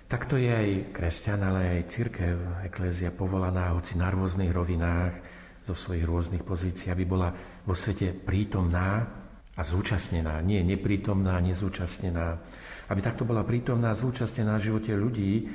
Takto 0.10 0.36
je 0.36 0.52
aj 0.52 0.70
kresťan, 0.92 1.40
ale 1.40 1.80
aj 1.80 1.92
církev, 1.92 2.36
eklézia 2.68 3.16
povolaná, 3.16 3.72
hoci 3.72 3.96
na 3.96 4.12
rôznych 4.12 4.52
rovinách, 4.52 5.16
zo 5.62 5.78
svojich 5.78 6.04
rôznych 6.04 6.44
pozícií, 6.44 6.90
aby 6.90 7.06
bola 7.06 7.30
vo 7.64 7.78
svete 7.78 8.18
prítomná 8.18 9.21
a 9.62 9.63
zúčastnená. 9.63 10.41
Nie 10.41 10.65
neprítomná, 10.65 11.38
nezúčastnená 11.38 12.41
aby 12.91 13.00
takto 13.00 13.24
bola 13.24 13.47
prítomná 13.47 13.95
zúčastnená 13.95 14.60
v 14.60 14.67
živote 14.67 14.91
ľudí 14.91 15.47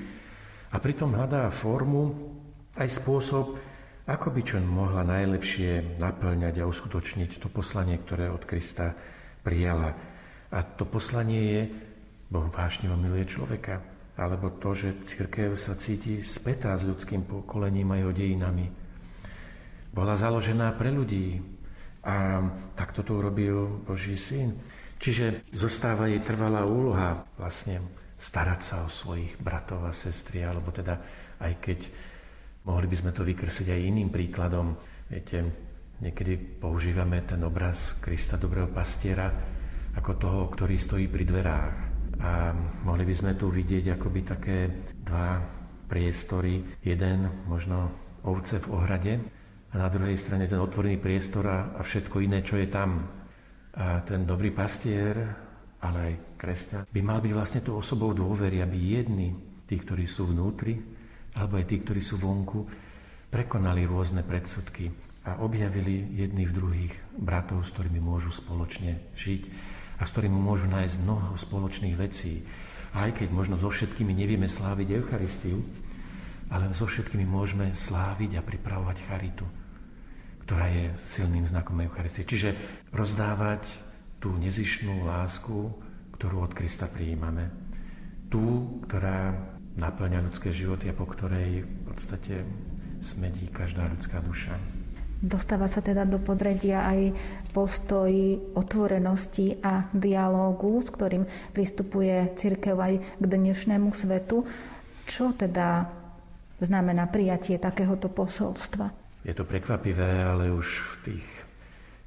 a 0.72 0.80
pritom 0.80 1.12
hľadá 1.12 1.52
formu 1.52 2.32
aj 2.80 2.88
spôsob, 2.88 3.60
ako 4.08 4.26
by 4.32 4.40
čo 4.40 4.56
mohla 4.64 5.04
najlepšie 5.04 6.00
naplňať 6.00 6.64
a 6.64 6.68
uskutočniť 6.68 7.36
to 7.36 7.52
poslanie, 7.52 8.00
ktoré 8.00 8.32
od 8.32 8.40
Krista 8.48 8.96
prijala. 9.44 9.92
A 10.48 10.64
to 10.64 10.88
poslanie 10.88 11.42
je, 11.52 11.62
Boh 12.32 12.48
vášnivo 12.48 12.96
miluje 12.96 13.28
človeka, 13.28 13.84
alebo 14.16 14.56
to, 14.56 14.72
že 14.72 15.04
církev 15.04 15.60
sa 15.60 15.76
cíti 15.76 16.24
spätá 16.24 16.72
s 16.80 16.88
ľudským 16.88 17.28
pokolením 17.28 17.92
a 17.92 18.00
jeho 18.00 18.16
dejinami. 18.16 18.66
Bola 19.92 20.16
založená 20.16 20.72
pre 20.72 20.88
ľudí 20.88 21.36
a 22.06 22.38
takto 22.78 23.02
to 23.02 23.18
urobil 23.18 23.82
Boží 23.82 24.14
syn. 24.14 24.54
Čiže 24.96 25.44
zostáva 25.52 26.06
jej 26.06 26.22
trvalá 26.22 26.62
úloha 26.64 27.26
vlastne 27.36 27.82
starať 28.16 28.60
sa 28.62 28.76
o 28.86 28.88
svojich 28.88 29.36
bratov 29.36 29.84
a 29.84 29.92
sestry, 29.92 30.46
alebo 30.46 30.72
teda 30.72 30.96
aj 31.42 31.52
keď 31.60 31.78
mohli 32.64 32.86
by 32.88 32.96
sme 32.96 33.12
to 33.12 33.26
vykresliť 33.26 33.68
aj 33.68 33.86
iným 33.92 34.08
príkladom. 34.08 34.78
Viete, 35.10 35.44
niekedy 36.00 36.62
používame 36.62 37.26
ten 37.28 37.42
obraz 37.44 38.00
Krista 38.00 38.40
dobrého 38.40 38.72
pastiera 38.72 39.28
ako 39.96 40.12
toho, 40.16 40.40
ktorý 40.48 40.80
stojí 40.80 41.10
pri 41.12 41.24
dverách. 41.28 41.76
A 42.16 42.56
mohli 42.88 43.04
by 43.04 43.14
sme 43.14 43.32
tu 43.36 43.52
vidieť 43.52 44.00
akoby 44.00 44.20
také 44.24 44.58
dva 45.04 45.36
priestory. 45.84 46.64
Jeden 46.80 47.28
možno 47.44 47.92
ovce 48.24 48.56
v 48.64 48.66
ohrade 48.72 49.12
a 49.76 49.84
na 49.84 49.92
druhej 49.92 50.16
strane 50.16 50.48
ten 50.48 50.56
otvorený 50.56 50.96
priestor 50.96 51.44
a, 51.44 51.84
všetko 51.84 52.24
iné, 52.24 52.40
čo 52.40 52.56
je 52.56 52.64
tam. 52.64 53.04
A 53.76 54.00
ten 54.08 54.24
dobrý 54.24 54.48
pastier, 54.48 55.20
ale 55.84 55.98
aj 56.00 56.14
kresťan, 56.40 56.88
by 56.88 57.00
mal 57.04 57.20
byť 57.20 57.32
vlastne 57.36 57.60
tú 57.60 57.76
osobou 57.76 58.16
dôvery, 58.16 58.64
aby 58.64 58.96
jedni, 58.96 59.36
tí, 59.68 59.76
ktorí 59.76 60.08
sú 60.08 60.32
vnútri, 60.32 60.80
alebo 61.36 61.60
aj 61.60 61.68
tí, 61.68 61.76
ktorí 61.84 62.00
sú 62.00 62.16
vonku, 62.16 62.64
prekonali 63.28 63.84
rôzne 63.84 64.24
predsudky 64.24 64.88
a 65.28 65.44
objavili 65.44 66.08
jedni 66.24 66.48
v 66.48 66.56
druhých 66.56 66.94
bratov, 67.12 67.68
s 67.68 67.76
ktorými 67.76 68.00
môžu 68.00 68.32
spoločne 68.32 69.12
žiť 69.12 69.42
a 70.00 70.08
s 70.08 70.12
ktorými 70.16 70.40
môžu 70.40 70.72
nájsť 70.72 71.04
mnoho 71.04 71.36
spoločných 71.36 72.00
vecí. 72.00 72.40
A 72.96 73.12
aj 73.12 73.20
keď 73.20 73.28
možno 73.28 73.60
so 73.60 73.68
všetkými 73.68 74.16
nevieme 74.16 74.48
sláviť 74.48 75.04
Eucharistiu, 75.04 75.60
ale 76.48 76.72
so 76.72 76.88
všetkými 76.88 77.28
môžeme 77.28 77.76
sláviť 77.76 78.40
a 78.40 78.46
pripravovať 78.46 79.04
charitu, 79.04 79.44
ktorá 80.46 80.70
je 80.70 80.94
silným 80.94 81.42
znakom 81.42 81.82
Eucharistie. 81.82 82.22
Čiže 82.22 82.54
rozdávať 82.94 83.66
tú 84.22 84.30
nezišnú 84.38 85.02
lásku, 85.02 85.74
ktorú 86.14 86.46
od 86.46 86.54
Krista 86.54 86.86
prijímame. 86.86 87.50
Tú, 88.30 88.78
ktorá 88.86 89.34
naplňa 89.74 90.22
ľudské 90.22 90.54
životy 90.54 90.86
a 90.88 90.94
po 90.94 91.04
ktorej 91.04 91.66
v 91.66 91.80
podstate 91.90 92.46
smedí 93.02 93.50
každá 93.50 93.90
ľudská 93.90 94.22
duša. 94.22 94.54
Dostáva 95.18 95.66
sa 95.66 95.82
teda 95.82 96.06
do 96.06 96.22
podredia 96.22 96.86
aj 96.86 97.10
postoj 97.50 98.12
otvorenosti 98.54 99.58
a 99.64 99.88
dialógu, 99.90 100.78
s 100.78 100.94
ktorým 100.94 101.26
pristupuje 101.50 102.36
církev 102.38 102.76
aj 102.76 102.94
k 103.18 103.24
dnešnému 103.24 103.90
svetu. 103.90 104.46
Čo 105.08 105.34
teda 105.34 105.90
znamená 106.62 107.10
prijatie 107.10 107.58
takéhoto 107.58 108.06
posolstva? 108.12 109.05
Je 109.26 109.34
to 109.34 109.42
prekvapivé, 109.42 110.22
ale 110.22 110.54
už 110.54 110.68
v 110.70 110.94
tých 111.02 111.26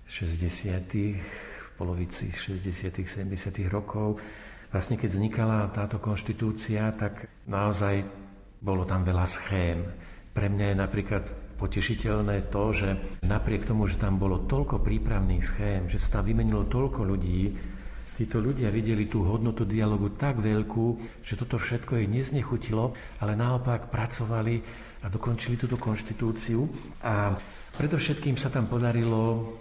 60 0.07 1.19
v 1.19 1.69
polovici 1.75 2.31
60 2.31 2.95
70 2.95 3.35
rokov, 3.67 4.23
vlastne 4.71 4.95
keď 4.95 5.09
vznikala 5.19 5.67
táto 5.75 5.99
konštitúcia, 5.99 6.87
tak 6.95 7.27
naozaj 7.43 8.07
bolo 8.63 8.87
tam 8.87 9.03
veľa 9.03 9.27
schém. 9.27 9.83
Pre 10.31 10.47
mňa 10.47 10.71
je 10.71 10.77
napríklad 10.79 11.23
potešiteľné 11.59 12.47
to, 12.47 12.71
že 12.71 12.89
napriek 13.27 13.67
tomu, 13.67 13.91
že 13.91 13.99
tam 13.99 14.15
bolo 14.15 14.47
toľko 14.47 14.79
prípravných 14.79 15.43
schém, 15.43 15.81
že 15.91 15.99
sa 15.99 16.19
tam 16.19 16.31
vymenilo 16.31 16.71
toľko 16.71 17.03
ľudí, 17.03 17.51
títo 18.15 18.39
ľudia 18.39 18.71
videli 18.71 19.11
tú 19.11 19.27
hodnotu 19.27 19.67
dialogu 19.67 20.15
tak 20.15 20.39
veľkú, 20.39 21.19
že 21.23 21.35
toto 21.35 21.59
všetko 21.59 21.99
ich 21.99 22.11
neznechutilo, 22.11 22.95
ale 23.19 23.35
naopak 23.35 23.91
pracovali 23.91 24.87
a 24.99 25.05
dokončili 25.07 25.55
túto 25.55 25.79
konštitúciu. 25.79 26.67
A 27.03 27.35
predovšetkým 27.75 28.35
sa 28.35 28.51
tam 28.51 28.67
podarilo 28.67 29.55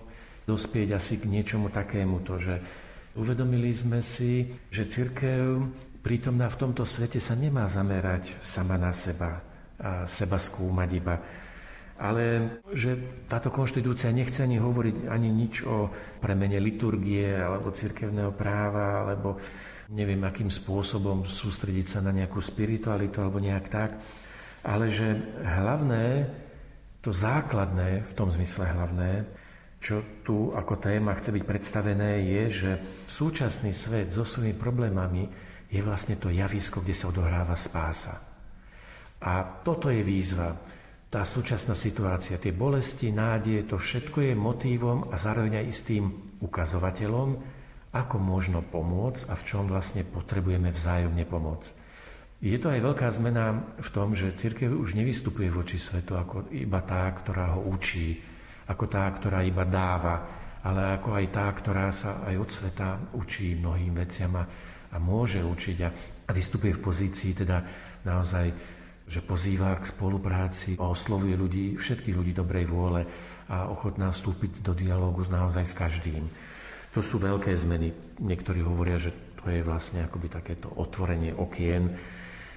dospieť 0.48 0.96
asi 0.96 1.20
k 1.20 1.28
niečomu 1.28 1.68
takému, 1.68 2.24
to, 2.24 2.40
že 2.40 2.54
uvedomili 3.20 3.70
sme 3.76 4.00
si, 4.00 4.48
že 4.72 4.88
církev 4.88 5.60
prítomná 6.00 6.48
v 6.48 6.60
tomto 6.64 6.88
svete 6.88 7.20
sa 7.20 7.36
nemá 7.36 7.68
zamerať 7.68 8.40
sama 8.40 8.80
na 8.80 8.96
seba 8.96 9.44
a 9.78 10.08
seba 10.08 10.40
skúmať 10.40 10.88
iba, 10.96 11.14
ale 11.98 12.24
že 12.72 13.22
táto 13.28 13.50
konštitúcia 13.52 14.08
nechce 14.14 14.42
ani 14.42 14.58
hovoriť 14.58 15.10
ani 15.10 15.28
nič 15.28 15.66
o 15.66 15.90
premene 16.18 16.58
liturgie 16.58 17.34
alebo 17.36 17.74
cirkevného 17.74 18.32
práva, 18.34 19.04
alebo 19.04 19.38
neviem 19.92 20.22
akým 20.24 20.50
spôsobom 20.50 21.26
sústrediť 21.26 21.86
sa 21.86 22.00
na 22.00 22.14
nejakú 22.14 22.40
spiritualitu 22.40 23.20
alebo 23.20 23.42
nejak 23.42 23.66
tak, 23.68 23.90
ale 24.64 24.90
že 24.90 25.18
hlavné, 25.42 26.26
to 27.02 27.14
základné, 27.14 28.02
v 28.04 28.12
tom 28.16 28.30
zmysle 28.30 28.66
hlavné, 28.66 29.26
čo 29.78 30.02
tu 30.26 30.50
ako 30.50 30.82
téma 30.82 31.14
chce 31.14 31.30
byť 31.30 31.44
predstavené, 31.46 32.26
je, 32.26 32.42
že 32.50 32.70
súčasný 33.06 33.70
svet 33.70 34.10
so 34.10 34.26
svojimi 34.26 34.58
problémami 34.58 35.30
je 35.70 35.80
vlastne 35.84 36.18
to 36.18 36.34
javisko, 36.34 36.82
kde 36.82 36.94
sa 36.96 37.10
odohráva 37.12 37.54
spása. 37.54 38.18
A 39.22 39.62
toto 39.62 39.90
je 39.90 40.02
výzva 40.02 40.54
tá 41.08 41.24
súčasná 41.24 41.72
situácia, 41.72 42.36
tie 42.36 42.52
bolesti, 42.52 43.08
nádeje, 43.08 43.64
to 43.64 43.80
všetko 43.80 44.28
je 44.28 44.34
motívom 44.36 45.08
a 45.08 45.16
zároveň 45.16 45.64
aj 45.64 45.66
istým 45.72 46.04
ukazovateľom, 46.44 47.28
ako 47.96 48.16
možno 48.20 48.60
pomôcť 48.60 49.32
a 49.32 49.34
v 49.34 49.46
čom 49.48 49.64
vlastne 49.64 50.04
potrebujeme 50.04 50.68
vzájomne 50.68 51.24
pomôcť. 51.24 51.70
Je 52.38 52.54
to 52.54 52.70
aj 52.70 52.86
veľká 52.86 53.10
zmena 53.10 53.66
v 53.82 53.88
tom, 53.90 54.14
že 54.14 54.30
církev 54.30 54.70
už 54.70 54.94
nevystupuje 54.94 55.50
voči 55.50 55.74
svetu 55.74 56.14
ako 56.14 56.54
iba 56.54 56.78
tá, 56.86 57.10
ktorá 57.10 57.58
ho 57.58 57.66
učí, 57.66 58.14
ako 58.70 58.84
tá, 58.86 59.10
ktorá 59.10 59.42
iba 59.42 59.66
dáva, 59.66 60.22
ale 60.62 60.94
ako 60.94 61.18
aj 61.18 61.26
tá, 61.34 61.50
ktorá 61.50 61.90
sa 61.90 62.22
aj 62.22 62.34
od 62.38 62.48
sveta 62.50 62.88
učí 63.18 63.58
mnohým 63.58 63.90
veciam 63.90 64.38
a, 64.38 64.46
a 64.94 64.96
môže 65.02 65.42
učiť 65.42 65.78
a, 65.82 65.88
a 66.26 66.30
vystupuje 66.30 66.78
v 66.78 66.84
pozícii 66.84 67.34
teda 67.34 67.58
naozaj 68.06 68.78
že 69.08 69.24
pozýva 69.24 69.72
k 69.80 69.88
spolupráci 69.88 70.76
a 70.76 70.92
oslovuje 70.92 71.32
ľudí, 71.32 71.66
všetkých 71.80 72.12
ľudí 72.12 72.36
dobrej 72.36 72.68
vôle 72.68 73.02
a 73.48 73.72
ochotná 73.72 74.12
vstúpiť 74.12 74.60
do 74.60 74.76
dialógu 74.76 75.24
naozaj 75.32 75.64
s 75.64 75.72
každým. 75.72 76.28
To 76.92 77.00
sú 77.00 77.16
veľké 77.16 77.48
zmeny. 77.56 77.88
Niektorí 78.20 78.60
hovoria, 78.60 79.00
že 79.00 79.16
to 79.40 79.48
je 79.48 79.64
vlastne 79.64 80.04
akoby 80.04 80.28
takéto 80.28 80.68
otvorenie 80.76 81.32
okien, 81.32 81.88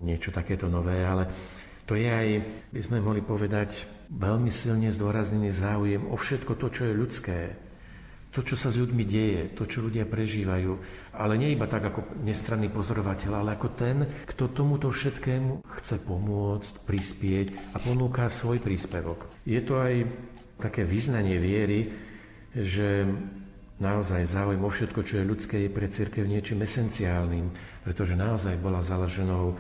niečo 0.02 0.34
takéto 0.34 0.68
nové, 0.68 1.02
ale 1.06 1.30
to 1.86 1.98
je 1.98 2.08
aj, 2.08 2.30
by 2.72 2.82
sme 2.82 3.04
mohli 3.04 3.22
povedať, 3.26 3.88
veľmi 4.12 4.52
silne 4.52 4.92
zdôraznený 4.92 5.50
záujem 5.52 6.04
o 6.08 6.16
všetko 6.16 6.56
to, 6.60 6.68
čo 6.72 6.82
je 6.88 6.94
ľudské, 6.94 7.40
to, 8.32 8.40
čo 8.48 8.56
sa 8.56 8.72
s 8.72 8.80
ľuďmi 8.80 9.04
deje, 9.04 9.42
to, 9.60 9.68
čo 9.68 9.84
ľudia 9.84 10.08
prežívajú, 10.08 10.72
ale 11.20 11.34
nie 11.36 11.52
iba 11.52 11.68
tak 11.68 11.92
ako 11.92 12.24
nestranný 12.24 12.72
pozorovateľ, 12.72 13.32
ale 13.44 13.60
ako 13.60 13.68
ten, 13.76 14.08
kto 14.24 14.56
tomuto 14.56 14.88
všetkému 14.88 15.68
chce 15.80 16.00
pomôcť, 16.00 16.74
prispieť 16.88 17.76
a 17.76 17.78
ponúka 17.84 18.32
svoj 18.32 18.64
príspevok. 18.64 19.28
Je 19.44 19.60
to 19.60 19.84
aj 19.84 20.08
také 20.64 20.88
vyznanie 20.88 21.36
viery, 21.44 21.92
že 22.56 23.04
naozaj 23.84 24.32
záujem 24.32 24.64
o 24.64 24.72
všetko, 24.72 25.02
čo 25.04 25.20
je 25.20 25.28
ľudské, 25.28 25.56
je 25.68 25.74
pre 25.74 25.92
církev 25.92 26.24
niečím 26.24 26.64
esenciálnym, 26.64 27.52
pretože 27.84 28.16
naozaj 28.16 28.56
bola 28.64 28.80
založenou 28.80 29.60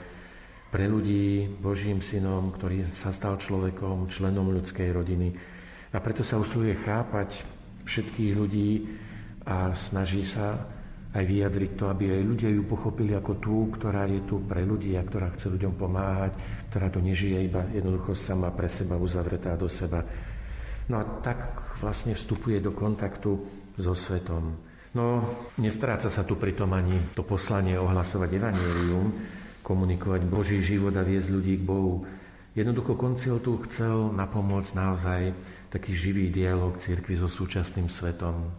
pre 0.72 0.88
ľudí, 0.88 1.52
Božím 1.60 2.00
synom, 2.00 2.56
ktorý 2.56 2.88
sa 2.96 3.12
stal 3.12 3.36
človekom, 3.36 4.08
členom 4.08 4.48
ľudskej 4.56 4.90
rodiny. 4.96 5.36
A 5.92 6.00
preto 6.00 6.24
sa 6.24 6.40
usiluje 6.40 6.80
chápať 6.80 7.44
všetkých 7.84 8.32
ľudí 8.32 8.88
a 9.44 9.76
snaží 9.76 10.24
sa 10.24 10.64
aj 11.12 11.28
vyjadriť 11.28 11.72
to, 11.76 11.92
aby 11.92 12.16
aj 12.16 12.24
ľudia 12.24 12.50
ju 12.56 12.64
pochopili 12.64 13.12
ako 13.12 13.34
tú, 13.44 13.68
ktorá 13.76 14.08
je 14.08 14.24
tu 14.24 14.40
pre 14.48 14.64
ľudí 14.64 14.96
a 14.96 15.04
ktorá 15.04 15.36
chce 15.36 15.52
ľuďom 15.52 15.76
pomáhať, 15.76 16.40
ktorá 16.72 16.88
to 16.88 17.04
nežije 17.04 17.52
iba 17.52 17.68
jednoducho 17.76 18.16
sama 18.16 18.48
pre 18.56 18.72
seba 18.72 18.96
uzavretá 18.96 19.60
do 19.60 19.68
seba. 19.68 20.08
No 20.88 21.04
a 21.04 21.04
tak 21.20 21.68
vlastne 21.84 22.16
vstupuje 22.16 22.64
do 22.64 22.72
kontaktu 22.72 23.32
so 23.76 23.92
svetom. 23.92 24.56
No, 24.96 25.24
nestráca 25.60 26.08
sa 26.08 26.24
tu 26.24 26.40
pritom 26.40 26.72
ani 26.72 27.12
to 27.12 27.28
poslanie 27.28 27.76
ohlasovať 27.76 28.30
evanílium, 28.40 29.08
komunikovať 29.62 30.22
Boží 30.28 30.60
život 30.62 30.94
a 30.98 31.06
viesť 31.06 31.30
ľudí 31.34 31.62
k 31.62 31.68
Bohu. 31.68 32.06
Jednoducho 32.52 33.00
koncil 33.00 33.40
tu 33.40 33.56
chcel 33.64 34.12
napomôcť 34.12 34.76
naozaj 34.76 35.32
taký 35.72 35.96
živý 35.96 36.28
dialog 36.28 36.76
církvy 36.76 37.16
so 37.16 37.32
súčasným 37.32 37.88
svetom. 37.88 38.52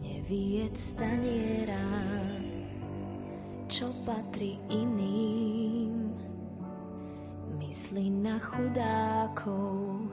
Neviec 0.00 0.78
taniera, 0.96 1.84
čo 3.68 3.90
patrí 4.06 4.56
iným, 4.72 6.09
myslí 7.70 8.10
na 8.10 8.34
chudákov, 8.42 10.10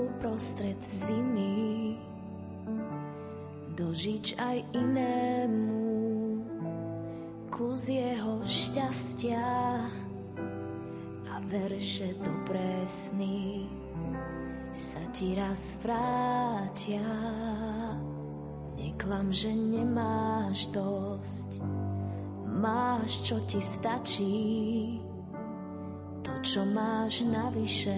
uprostred 0.00 0.80
zimy 0.80 2.00
dožič 3.76 4.32
aj 4.40 4.64
inému 4.72 5.84
kus 7.52 7.92
jeho 7.92 8.40
šťastia 8.48 9.44
a 11.28 11.34
verše 11.52 12.16
dobré 12.24 12.80
sny 12.88 13.68
sa 14.72 15.04
ti 15.12 15.36
raz 15.36 15.76
vrátia. 15.84 17.04
Neklam, 18.72 19.28
že 19.28 19.52
nemáš 19.52 20.72
dosť, 20.72 21.60
máš, 22.56 23.20
čo 23.20 23.36
ti 23.44 23.60
stačí, 23.60 24.96
to, 26.28 26.34
čo 26.44 26.62
máš 26.68 27.24
navyše, 27.24 27.96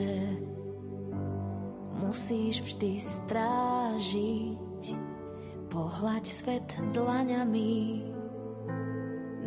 musíš 1.98 2.62
vždy 2.62 2.92
strážiť. 3.02 4.84
Pohľaď 5.70 6.24
svet 6.26 6.66
dlaňami, 6.94 8.02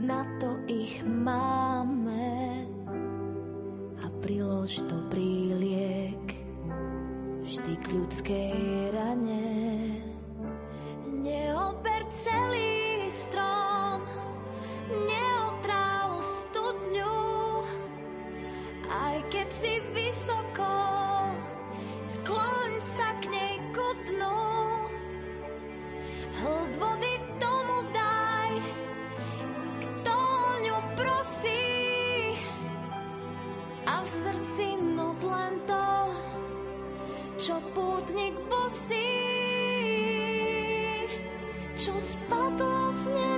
na 0.03 0.23
to 0.39 0.51
ich 0.67 0.99
máme 1.03 2.63
a 4.03 4.05
prilož 4.19 4.83
dobrý 4.87 5.51
liek 5.55 6.27
vždy 7.43 7.73
k 7.75 7.85
ľudskej 7.91 8.55
rane. 8.95 9.47
Neober 11.23 12.01
celý 12.11 13.07
strom, 13.11 13.99
neotráv 14.91 15.42
srdci 34.13 34.77
noc 34.93 35.25
len 35.25 35.57
to, 35.65 35.89
čo 37.41 37.57
pútnik 37.73 38.37
bosí, 38.45 39.09
čo 41.73 41.97
spadlo 41.97 42.93
z 42.93 43.09
neba, 43.09 43.32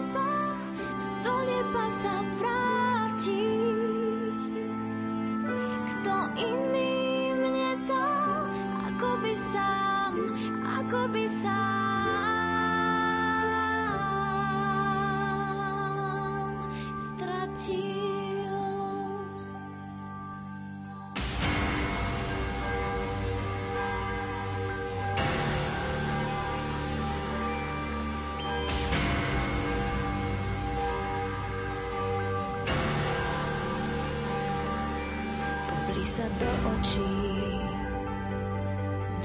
sa 36.05 36.21
do 36.37 36.51
očí 36.69 37.17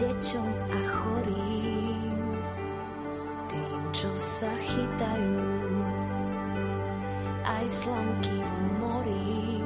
deťom 0.00 0.50
a 0.72 0.80
chorým, 0.88 2.24
tým, 3.52 3.80
čo 3.92 4.08
sa 4.16 4.48
chytajú, 4.48 5.44
aj 7.44 7.64
slamky 7.68 8.32
v 8.32 8.54
mori. 8.80 9.60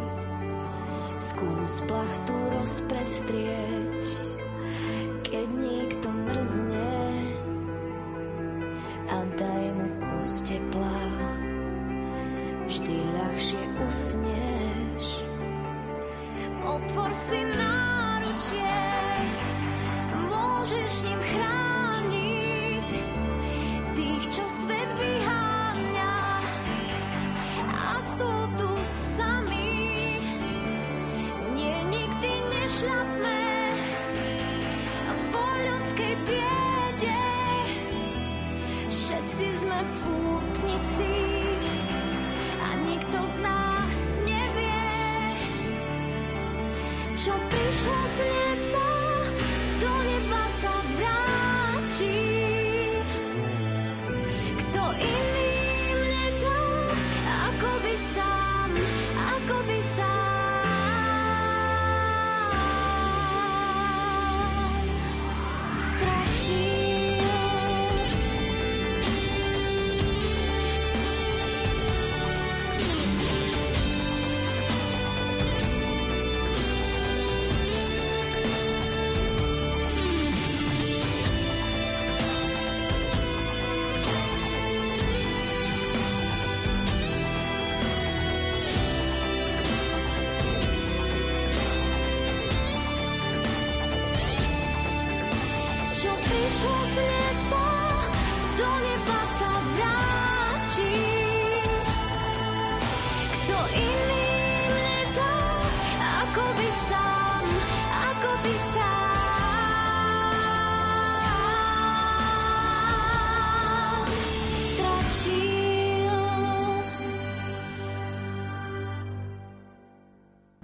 Skús 1.14 1.86
plachtu 1.86 2.34
rozprestrieť, 2.58 3.83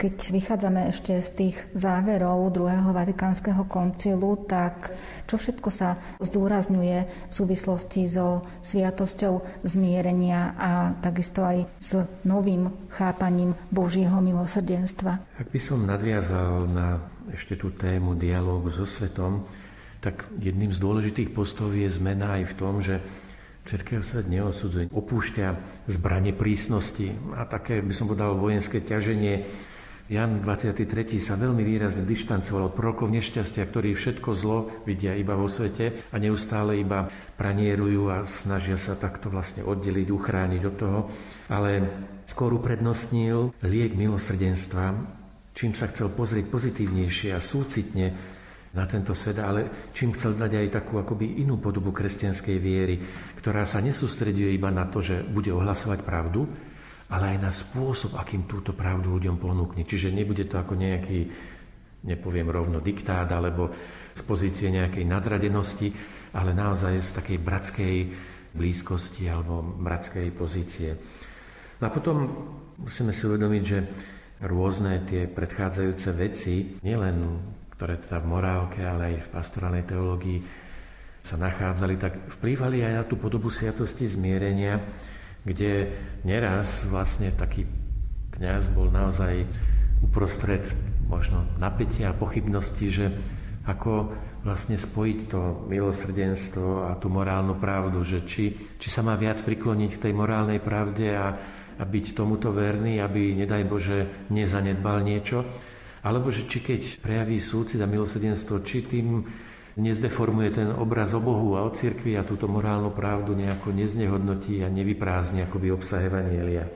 Keď 0.00 0.32
vychádzame 0.32 0.88
ešte 0.88 1.12
z 1.20 1.30
tých 1.36 1.56
záverov 1.76 2.48
druhého 2.56 2.88
Vatikánskeho 2.96 3.68
koncilu, 3.68 4.48
tak 4.48 4.96
čo 5.28 5.36
všetko 5.36 5.68
sa 5.68 6.00
zdôrazňuje 6.24 7.28
v 7.28 7.32
súvislosti 7.36 8.08
so 8.08 8.40
sviatosťou 8.64 9.60
zmierenia 9.60 10.56
a 10.56 10.96
takisto 11.04 11.44
aj 11.44 11.68
s 11.76 12.00
novým 12.24 12.72
chápaním 12.96 13.52
Božieho 13.68 14.24
milosrdenstva? 14.24 15.36
Ak 15.36 15.52
by 15.52 15.60
som 15.60 15.84
nadviazal 15.84 16.64
na 16.72 17.04
ešte 17.36 17.60
tú 17.60 17.68
tému 17.68 18.16
dialógu 18.16 18.72
so 18.72 18.88
svetom, 18.88 19.44
tak 20.00 20.32
jedným 20.40 20.72
z 20.72 20.80
dôležitých 20.80 21.28
postov 21.36 21.76
je 21.76 21.92
zmena 21.92 22.40
aj 22.40 22.48
v 22.48 22.54
tom, 22.56 22.80
že 22.80 23.04
Čerkev 23.68 24.00
svet 24.00 24.32
neosudzuje, 24.32 24.88
opúšťa 24.88 25.46
zbranie 25.92 26.32
prísnosti 26.32 27.12
a 27.36 27.44
také, 27.44 27.84
by 27.84 27.92
som 27.92 28.08
povedal, 28.08 28.32
vojenské 28.40 28.80
ťaženie. 28.80 29.68
Jan 30.10 30.42
23. 30.42 31.22
sa 31.22 31.38
veľmi 31.38 31.62
výrazne 31.62 32.02
dištancoval 32.02 32.66
od 32.66 32.74
prorokov 32.74 33.14
nešťastia, 33.14 33.62
ktorí 33.62 33.94
všetko 33.94 34.34
zlo 34.34 34.66
vidia 34.82 35.14
iba 35.14 35.38
vo 35.38 35.46
svete 35.46 36.10
a 36.10 36.18
neustále 36.18 36.82
iba 36.82 37.06
pranierujú 37.38 38.10
a 38.10 38.26
snažia 38.26 38.74
sa 38.74 38.98
takto 38.98 39.30
vlastne 39.30 39.62
oddeliť, 39.62 40.10
uchrániť 40.10 40.62
od 40.66 40.74
toho. 40.74 41.00
Ale 41.46 41.70
skôr 42.26 42.50
uprednostnil 42.58 43.54
liek 43.62 43.94
milosrdenstva, 43.94 44.98
čím 45.54 45.78
sa 45.78 45.86
chcel 45.86 46.10
pozrieť 46.10 46.50
pozitívnejšie 46.50 47.30
a 47.30 47.38
súcitne 47.38 48.10
na 48.74 48.90
tento 48.90 49.14
svet, 49.14 49.38
ale 49.38 49.94
čím 49.94 50.10
chcel 50.18 50.34
dať 50.34 50.58
aj 50.58 50.74
takú 50.74 50.98
akoby 50.98 51.38
inú 51.38 51.62
podobu 51.62 51.94
kresťanskej 51.94 52.58
viery, 52.58 52.98
ktorá 53.38 53.62
sa 53.62 53.78
nesústreduje 53.78 54.58
iba 54.58 54.74
na 54.74 54.90
to, 54.90 55.06
že 55.06 55.22
bude 55.22 55.54
ohlasovať 55.54 56.02
pravdu, 56.02 56.50
ale 57.10 57.36
aj 57.36 57.38
na 57.42 57.50
spôsob, 57.50 58.14
akým 58.14 58.46
túto 58.46 58.70
pravdu 58.70 59.18
ľuďom 59.18 59.36
ponúkne. 59.36 59.82
Čiže 59.82 60.14
nebude 60.14 60.46
to 60.46 60.62
ako 60.62 60.78
nejaký, 60.78 61.26
nepoviem 62.06 62.46
rovno, 62.46 62.78
diktát 62.78 63.26
alebo 63.28 63.68
z 64.14 64.22
pozície 64.22 64.70
nejakej 64.70 65.04
nadradenosti, 65.04 65.90
ale 66.32 66.54
naozaj 66.54 67.02
z 67.02 67.10
takej 67.18 67.38
bratskej 67.42 67.94
blízkosti 68.54 69.26
alebo 69.26 69.62
bratskej 69.62 70.30
pozície. 70.30 70.94
No 71.82 71.88
a 71.88 71.90
potom 71.90 72.16
musíme 72.78 73.10
si 73.10 73.26
uvedomiť, 73.26 73.62
že 73.66 73.78
rôzne 74.46 75.02
tie 75.04 75.26
predchádzajúce 75.26 76.08
veci, 76.14 76.78
nielen 76.80 77.16
ktoré 77.80 77.96
teda 77.96 78.20
v 78.20 78.28
morálke, 78.28 78.84
ale 78.84 79.16
aj 79.16 79.24
v 79.24 79.32
pastorálnej 79.32 79.84
teológii 79.88 80.38
sa 81.24 81.40
nachádzali, 81.40 81.94
tak 81.96 82.12
vplývali 82.36 82.84
aj 82.84 82.92
na 82.92 83.04
tú 83.08 83.16
podobu 83.16 83.48
sviatosti 83.48 84.04
zmierenia, 84.04 84.76
kde 85.44 85.92
neraz 86.22 86.84
vlastne 86.88 87.32
taký 87.32 87.64
kňaz 88.36 88.72
bol 88.72 88.92
naozaj 88.92 89.44
uprostred 90.00 90.64
možno 91.08 91.44
napätia 91.60 92.12
a 92.12 92.16
pochybnosti, 92.16 92.86
že 92.88 93.06
ako 93.68 94.16
vlastne 94.40 94.80
spojiť 94.80 95.18
to 95.28 95.68
milosrdenstvo 95.68 96.88
a 96.88 96.96
tú 96.96 97.12
morálnu 97.12 97.60
pravdu, 97.60 98.00
že 98.00 98.24
či, 98.24 98.56
či 98.80 98.88
sa 98.88 99.04
má 99.04 99.12
viac 99.20 99.44
prikloniť 99.44 99.90
k 100.00 100.02
tej 100.08 100.12
morálnej 100.16 100.64
pravde 100.64 101.12
a, 101.12 101.36
a 101.76 101.82
byť 101.84 102.16
tomuto 102.16 102.48
verný, 102.48 103.04
aby, 103.04 103.36
nedaj 103.36 103.62
Bože, 103.68 103.98
nezanedbal 104.32 105.04
niečo, 105.04 105.44
alebo 106.00 106.32
že 106.32 106.48
či 106.48 106.64
keď 106.64 107.04
prejaví 107.04 107.36
súcit 107.36 107.76
a 107.84 107.90
milosrdenstvo, 107.90 108.64
či 108.64 108.88
tým 108.88 109.20
nezdeformuje 109.78 110.50
ten 110.50 110.68
obraz 110.74 111.14
o 111.14 111.20
Bohu 111.22 111.54
a 111.54 111.66
o 111.66 111.70
cirkvi 111.70 112.18
a 112.18 112.26
túto 112.26 112.50
morálnu 112.50 112.90
pravdu 112.90 113.34
nejako 113.34 113.70
neznehodnotí 113.70 114.62
a 114.64 114.72
nevyprázdni 114.72 115.46
akoby 115.46 115.70
obsah 115.70 116.02
Evanielia. 116.02 116.66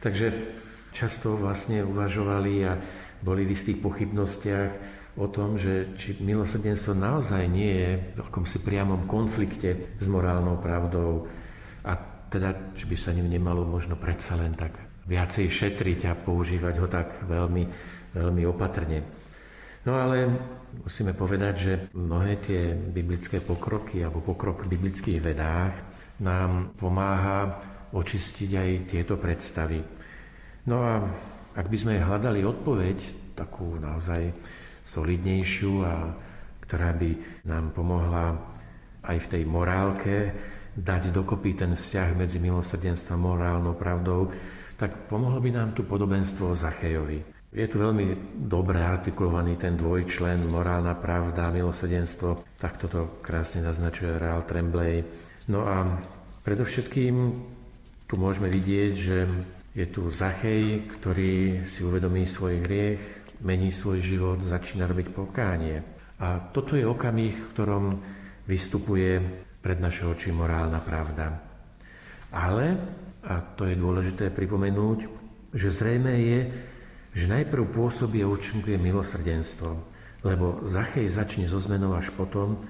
Takže 0.00 0.32
často 0.92 1.38
vlastne 1.38 1.80
uvažovali 1.84 2.52
a 2.68 2.76
boli 3.24 3.48
v 3.48 3.54
istých 3.56 3.80
pochybnostiach 3.80 4.70
o 5.16 5.30
tom, 5.30 5.56
že 5.56 5.96
či 5.96 6.18
milosrdenstvo 6.20 6.92
naozaj 6.92 7.42
nie 7.48 7.72
je 7.72 7.90
v 8.18 8.20
akomsi 8.20 8.60
priamom 8.60 9.08
konflikte 9.08 9.96
s 9.96 10.06
morálnou 10.10 10.60
pravdou 10.60 11.24
a 11.86 11.92
teda, 12.28 12.74
či 12.74 12.84
by 12.90 12.96
sa 12.98 13.14
ním 13.14 13.30
nemalo 13.30 13.62
možno 13.62 13.94
predsa 13.94 14.34
len 14.34 14.52
tak 14.58 14.74
viacej 15.06 15.46
šetriť 15.48 16.00
a 16.10 16.18
používať 16.18 16.74
ho 16.82 16.88
tak 16.90 17.28
veľmi 17.28 17.94
veľmi 18.14 18.42
opatrne. 18.46 19.02
No 19.84 19.98
ale 19.98 20.30
musíme 20.82 21.14
povedať, 21.14 21.54
že 21.54 21.72
mnohé 21.94 22.42
tie 22.42 22.74
biblické 22.74 23.38
pokroky 23.38 24.02
alebo 24.02 24.24
pokrok 24.24 24.64
v 24.64 24.74
biblických 24.74 25.20
vedách 25.22 25.74
nám 26.18 26.74
pomáha 26.74 27.60
očistiť 27.94 28.50
aj 28.50 28.70
tieto 28.90 29.14
predstavy. 29.14 29.78
No 30.66 30.82
a 30.82 31.04
ak 31.54 31.66
by 31.70 31.76
sme 31.78 32.02
hľadali 32.02 32.42
odpoveď, 32.42 32.98
takú 33.38 33.78
naozaj 33.78 34.34
solidnejšiu 34.82 35.72
a 35.86 35.94
ktorá 36.64 36.90
by 36.96 37.10
nám 37.46 37.70
pomohla 37.70 38.34
aj 39.04 39.16
v 39.28 39.30
tej 39.30 39.42
morálke 39.44 40.16
dať 40.74 41.14
dokopy 41.14 41.54
ten 41.54 41.78
vzťah 41.78 42.18
medzi 42.18 42.42
milosrdenstvom 42.42 43.20
a 43.20 43.22
morálnou 43.22 43.74
pravdou, 43.78 44.32
tak 44.74 45.06
pomohlo 45.06 45.38
by 45.38 45.50
nám 45.54 45.70
tu 45.76 45.86
podobenstvo 45.86 46.50
o 46.50 46.58
Zachejovi. 46.58 47.33
Je 47.54 47.70
tu 47.70 47.78
veľmi 47.78 48.34
dobre 48.34 48.82
artikulovaný 48.82 49.54
ten 49.54 49.78
dvojčlen, 49.78 50.42
morálna 50.50 50.98
pravda, 50.98 51.54
milosedenstvo. 51.54 52.58
Tak 52.58 52.82
toto 52.82 53.22
krásne 53.22 53.62
naznačuje 53.62 54.10
Real 54.18 54.42
Tremblay. 54.42 55.06
No 55.46 55.62
a 55.62 55.86
predovšetkým 56.42 57.14
tu 58.10 58.14
môžeme 58.18 58.50
vidieť, 58.50 58.92
že 58.98 59.18
je 59.70 59.86
tu 59.86 60.10
Zachej, 60.10 60.90
ktorý 60.98 61.62
si 61.62 61.86
uvedomí 61.86 62.26
svoj 62.26 62.66
hriech, 62.66 63.02
mení 63.46 63.70
svoj 63.70 64.02
život, 64.02 64.42
začína 64.42 64.90
robiť 64.90 65.14
pokánie. 65.14 65.78
A 66.18 66.50
toto 66.50 66.74
je 66.74 66.82
okamih, 66.82 67.38
v 67.38 67.50
ktorom 67.54 67.84
vystupuje 68.50 69.22
pred 69.62 69.78
naše 69.78 70.10
oči 70.10 70.34
morálna 70.34 70.82
pravda. 70.82 71.38
Ale, 72.34 72.66
a 73.22 73.38
to 73.54 73.70
je 73.70 73.78
dôležité 73.78 74.34
pripomenúť, 74.34 75.06
že 75.54 75.70
zrejme 75.70 76.18
je, 76.18 76.40
že 77.14 77.30
najprv 77.30 77.70
pôsobí 77.70 78.20
a 78.20 78.30
účinkuje 78.30 78.74
milosrdenstvo, 78.76 79.78
lebo 80.26 80.66
Zachej 80.66 81.06
začne 81.06 81.46
so 81.46 81.62
zmenou 81.62 81.94
až 81.94 82.10
potom, 82.10 82.66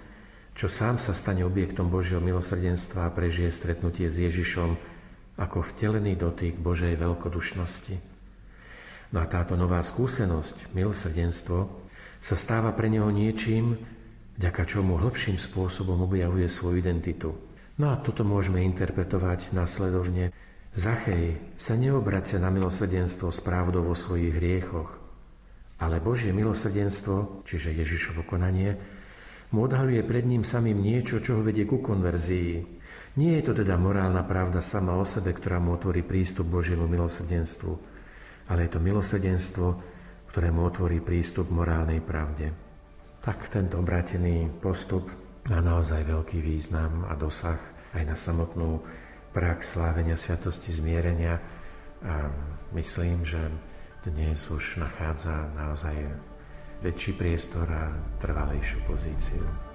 čo 0.55 0.71
sám 0.71 1.03
sa 1.03 1.17
stane 1.17 1.43
objektom 1.43 1.91
Božieho 1.91 2.23
milosrdenstva 2.23 3.09
a 3.09 3.15
prežije 3.15 3.51
stretnutie 3.51 4.07
s 4.07 4.21
Ježišom 4.21 4.77
ako 5.35 5.67
vtelený 5.67 6.15
dotyk 6.15 6.61
Božej 6.61 6.95
veľkodušnosti. 6.95 7.97
No 9.11 9.19
a 9.19 9.27
táto 9.27 9.59
nová 9.59 9.83
skúsenosť, 9.83 10.75
milosrdenstvo, 10.75 11.59
sa 12.23 12.37
stáva 12.39 12.71
pre 12.71 12.87
neho 12.87 13.11
niečím, 13.11 13.79
vďaka 14.39 14.63
čomu 14.67 14.99
hlbším 14.99 15.39
spôsobom 15.39 16.07
objavuje 16.07 16.47
svoju 16.47 16.79
identitu. 16.79 17.35
No 17.79 17.91
a 17.91 17.99
toto 17.99 18.23
môžeme 18.23 18.63
interpretovať 18.63 19.51
následovne 19.51 20.31
Zachej 20.75 21.55
sa 21.55 21.79
neobracia 21.79 22.43
na 22.43 22.51
milosrdenstvo 22.51 23.31
s 23.31 23.39
pravdou 23.39 23.87
o 23.87 23.95
svojich 23.95 24.35
hriechoch, 24.35 24.91
ale 25.79 26.03
Božie 26.03 26.35
milosrdenstvo, 26.35 27.47
čiže 27.47 27.71
Ježišovo 27.79 28.27
konanie, 28.27 28.75
mu 29.55 29.71
odhaluje 29.71 30.03
pred 30.03 30.27
ním 30.27 30.43
samým 30.43 30.83
niečo, 30.83 31.23
čo 31.23 31.39
ho 31.39 31.47
vedie 31.47 31.63
ku 31.63 31.79
konverzii. 31.79 32.83
Nie 33.23 33.39
je 33.39 33.43
to 33.47 33.63
teda 33.63 33.79
morálna 33.79 34.27
pravda 34.27 34.59
sama 34.59 34.99
o 34.99 35.07
sebe, 35.07 35.31
ktorá 35.31 35.63
mu 35.63 35.79
otvorí 35.79 36.03
prístup 36.03 36.51
Božiemu 36.51 36.91
milosrdenstvu, 36.91 37.73
ale 38.51 38.67
je 38.67 38.71
to 38.75 38.83
milosrdenstvo, 38.83 39.67
ktoré 40.35 40.51
mu 40.51 40.67
otvorí 40.67 40.99
prístup 40.99 41.55
morálnej 41.55 42.03
pravde. 42.03 42.51
Tak 43.23 43.47
tento 43.47 43.79
obratený 43.79 44.51
postup 44.59 45.07
má 45.47 45.63
naozaj 45.63 46.03
veľký 46.03 46.43
význam 46.43 47.07
a 47.07 47.15
dosah 47.15 47.63
aj 47.95 48.03
na 48.03 48.19
samotnú 48.19 48.83
prax 49.35 49.75
slávenia 49.75 50.15
Sviatosti 50.15 50.71
zmierenia 50.71 51.43
a 52.07 52.31
myslím, 52.71 53.27
že 53.27 53.51
dnes 54.07 54.47
už 54.47 54.79
nachádza 54.79 55.51
naozaj 55.59 56.07
väčší 56.87 57.19
priestor 57.19 57.67
a 57.67 57.91
trvalejšiu 58.23 58.79
pozíciu. 58.87 59.74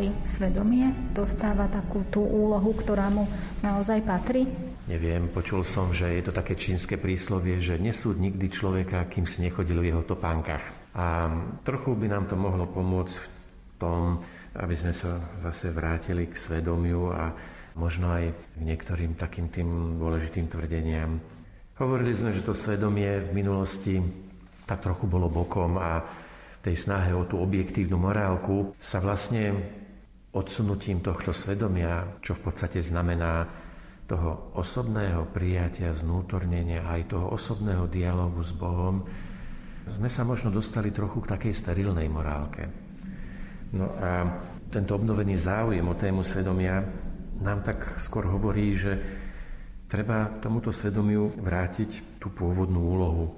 Aj 0.00 0.24
svedomie 0.24 0.88
dostáva 1.12 1.68
takú 1.68 2.00
tú 2.08 2.24
úlohu, 2.24 2.72
ktorá 2.72 3.12
mu 3.12 3.28
naozaj 3.60 4.00
patrí? 4.00 4.48
Neviem, 4.88 5.28
počul 5.28 5.60
som, 5.60 5.92
že 5.92 6.08
je 6.08 6.24
to 6.24 6.32
také 6.32 6.56
čínske 6.56 6.96
príslovie, 6.96 7.60
že 7.60 7.76
nesúd 7.76 8.16
nikdy 8.16 8.48
človeka, 8.48 9.04
kým 9.12 9.28
si 9.28 9.44
nechodil 9.44 9.84
v 9.84 9.92
jeho 9.92 10.02
topánkach. 10.02 10.64
A 10.96 11.28
trochu 11.62 11.92
by 11.94 12.08
nám 12.08 12.24
to 12.32 12.34
mohlo 12.34 12.64
pomôcť 12.64 13.14
v 13.20 13.26
tom, 13.76 14.18
aby 14.56 14.74
sme 14.74 14.96
sa 14.96 15.20
zase 15.38 15.70
vrátili 15.70 16.26
k 16.26 16.34
svedomiu 16.34 17.12
a 17.12 17.30
možno 17.76 18.10
aj 18.10 18.32
k 18.32 18.58
niektorým 18.64 19.14
takým 19.14 19.52
tým 19.52 20.00
dôležitým 20.00 20.48
tvrdeniam. 20.48 21.20
Hovorili 21.78 22.16
sme, 22.16 22.34
že 22.34 22.42
to 22.42 22.56
svedomie 22.56 23.30
v 23.30 23.30
minulosti 23.36 24.00
tak 24.64 24.82
trochu 24.86 25.06
bolo 25.10 25.26
bokom 25.26 25.78
a 25.78 26.02
tej 26.60 26.76
snahe 26.76 27.10
o 27.16 27.24
tú 27.24 27.40
objektívnu 27.40 27.96
morálku 27.96 28.76
sa 28.78 29.00
vlastne 29.00 29.50
odsunutím 30.30 31.02
tohto 31.02 31.34
svedomia, 31.34 32.22
čo 32.22 32.38
v 32.38 32.50
podstate 32.50 32.78
znamená 32.78 33.50
toho 34.06 34.54
osobného 34.58 35.30
prijatia, 35.30 35.94
znútornenia 35.94 36.86
aj 36.86 37.14
toho 37.14 37.30
osobného 37.34 37.86
dialogu 37.86 38.42
s 38.42 38.50
Bohom, 38.54 39.06
sme 39.86 40.10
sa 40.10 40.22
možno 40.22 40.54
dostali 40.54 40.94
trochu 40.94 41.22
k 41.22 41.30
takej 41.34 41.54
sterilnej 41.54 42.06
morálke. 42.06 42.66
No 43.74 43.86
a 43.98 44.10
tento 44.70 44.98
obnovený 44.98 45.38
záujem 45.38 45.86
o 45.86 45.98
tému 45.98 46.22
svedomia 46.22 46.82
nám 47.42 47.62
tak 47.62 47.98
skôr 48.02 48.26
hovorí, 48.26 48.74
že 48.74 48.92
treba 49.90 50.38
tomuto 50.38 50.70
svedomiu 50.70 51.30
vrátiť 51.38 52.22
tú 52.22 52.30
pôvodnú 52.30 52.78
úlohu, 52.78 53.34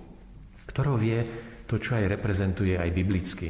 ktorou 0.69 1.01
vie 1.01 1.25
to, 1.65 1.81
čo 1.81 1.97
aj 1.97 2.21
reprezentuje 2.21 2.77
aj 2.77 2.91
biblicky, 2.93 3.49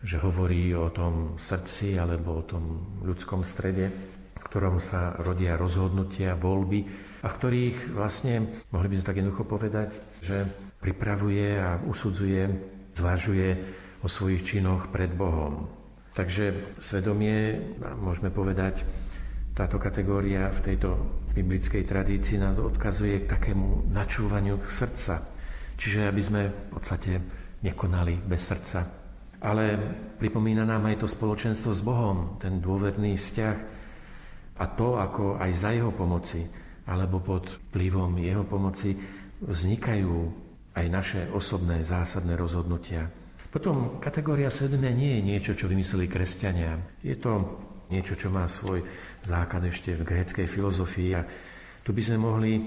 že 0.00 0.16
hovorí 0.16 0.72
o 0.72 0.88
tom 0.88 1.36
srdci 1.36 2.00
alebo 2.00 2.40
o 2.40 2.46
tom 2.46 2.64
ľudskom 3.04 3.44
strede, 3.44 3.92
v 4.40 4.44
ktorom 4.48 4.80
sa 4.80 5.12
rodia 5.20 5.60
rozhodnutia, 5.60 6.40
voľby 6.40 6.88
a 7.20 7.28
v 7.28 7.36
ktorých 7.36 7.92
vlastne, 7.92 8.64
mohli 8.72 8.88
by 8.88 8.94
sme 8.96 9.08
tak 9.12 9.18
jednoducho 9.20 9.44
povedať, 9.44 9.88
že 10.24 10.48
pripravuje 10.80 11.60
a 11.60 11.76
usudzuje, 11.84 12.42
zvažuje 12.96 13.48
o 14.00 14.08
svojich 14.08 14.40
činoch 14.40 14.88
pred 14.88 15.12
Bohom. 15.12 15.68
Takže 16.16 16.76
svedomie, 16.80 17.60
môžeme 18.00 18.32
povedať, 18.32 18.82
táto 19.52 19.76
kategória 19.76 20.48
v 20.48 20.72
tejto 20.72 20.96
biblickej 21.36 21.84
tradícii 21.84 22.40
nám 22.40 22.56
odkazuje 22.58 23.28
k 23.28 23.30
takému 23.36 23.92
načúvaniu 23.92 24.56
srdca. 24.64 25.20
Čiže 25.76 26.08
aby 26.08 26.22
sme 26.24 26.42
v 26.48 26.56
podstate 26.72 27.12
nekonali 27.60 28.16
bez 28.24 28.40
srdca. 28.48 28.99
Ale 29.40 29.64
pripomína 30.20 30.68
nám 30.68 30.88
aj 30.92 31.04
to 31.04 31.08
spoločenstvo 31.08 31.72
s 31.72 31.80
Bohom, 31.80 32.36
ten 32.36 32.60
dôverný 32.60 33.16
vzťah 33.16 33.56
a 34.60 34.64
to, 34.76 35.00
ako 35.00 35.40
aj 35.40 35.50
za 35.56 35.70
jeho 35.72 35.92
pomoci 35.96 36.44
alebo 36.90 37.22
pod 37.22 37.48
vplyvom 37.70 38.18
jeho 38.18 38.42
pomoci 38.44 38.98
vznikajú 39.40 40.16
aj 40.74 40.86
naše 40.90 41.20
osobné 41.30 41.86
zásadné 41.86 42.34
rozhodnutia. 42.34 43.06
Potom 43.50 43.98
kategória 43.98 44.46
svedomia 44.46 44.94
nie 44.94 45.18
je 45.18 45.26
niečo, 45.26 45.52
čo 45.58 45.66
vymysleli 45.66 46.06
kresťania. 46.06 46.78
Je 47.02 47.18
to 47.18 47.58
niečo, 47.90 48.14
čo 48.14 48.30
má 48.30 48.46
svoj 48.46 48.86
základ 49.26 49.66
ešte 49.66 49.98
v 49.98 50.06
gréckej 50.06 50.46
filozofii. 50.46 51.10
A 51.18 51.26
tu 51.82 51.90
by 51.90 52.02
sme 52.02 52.18
mohli 52.22 52.62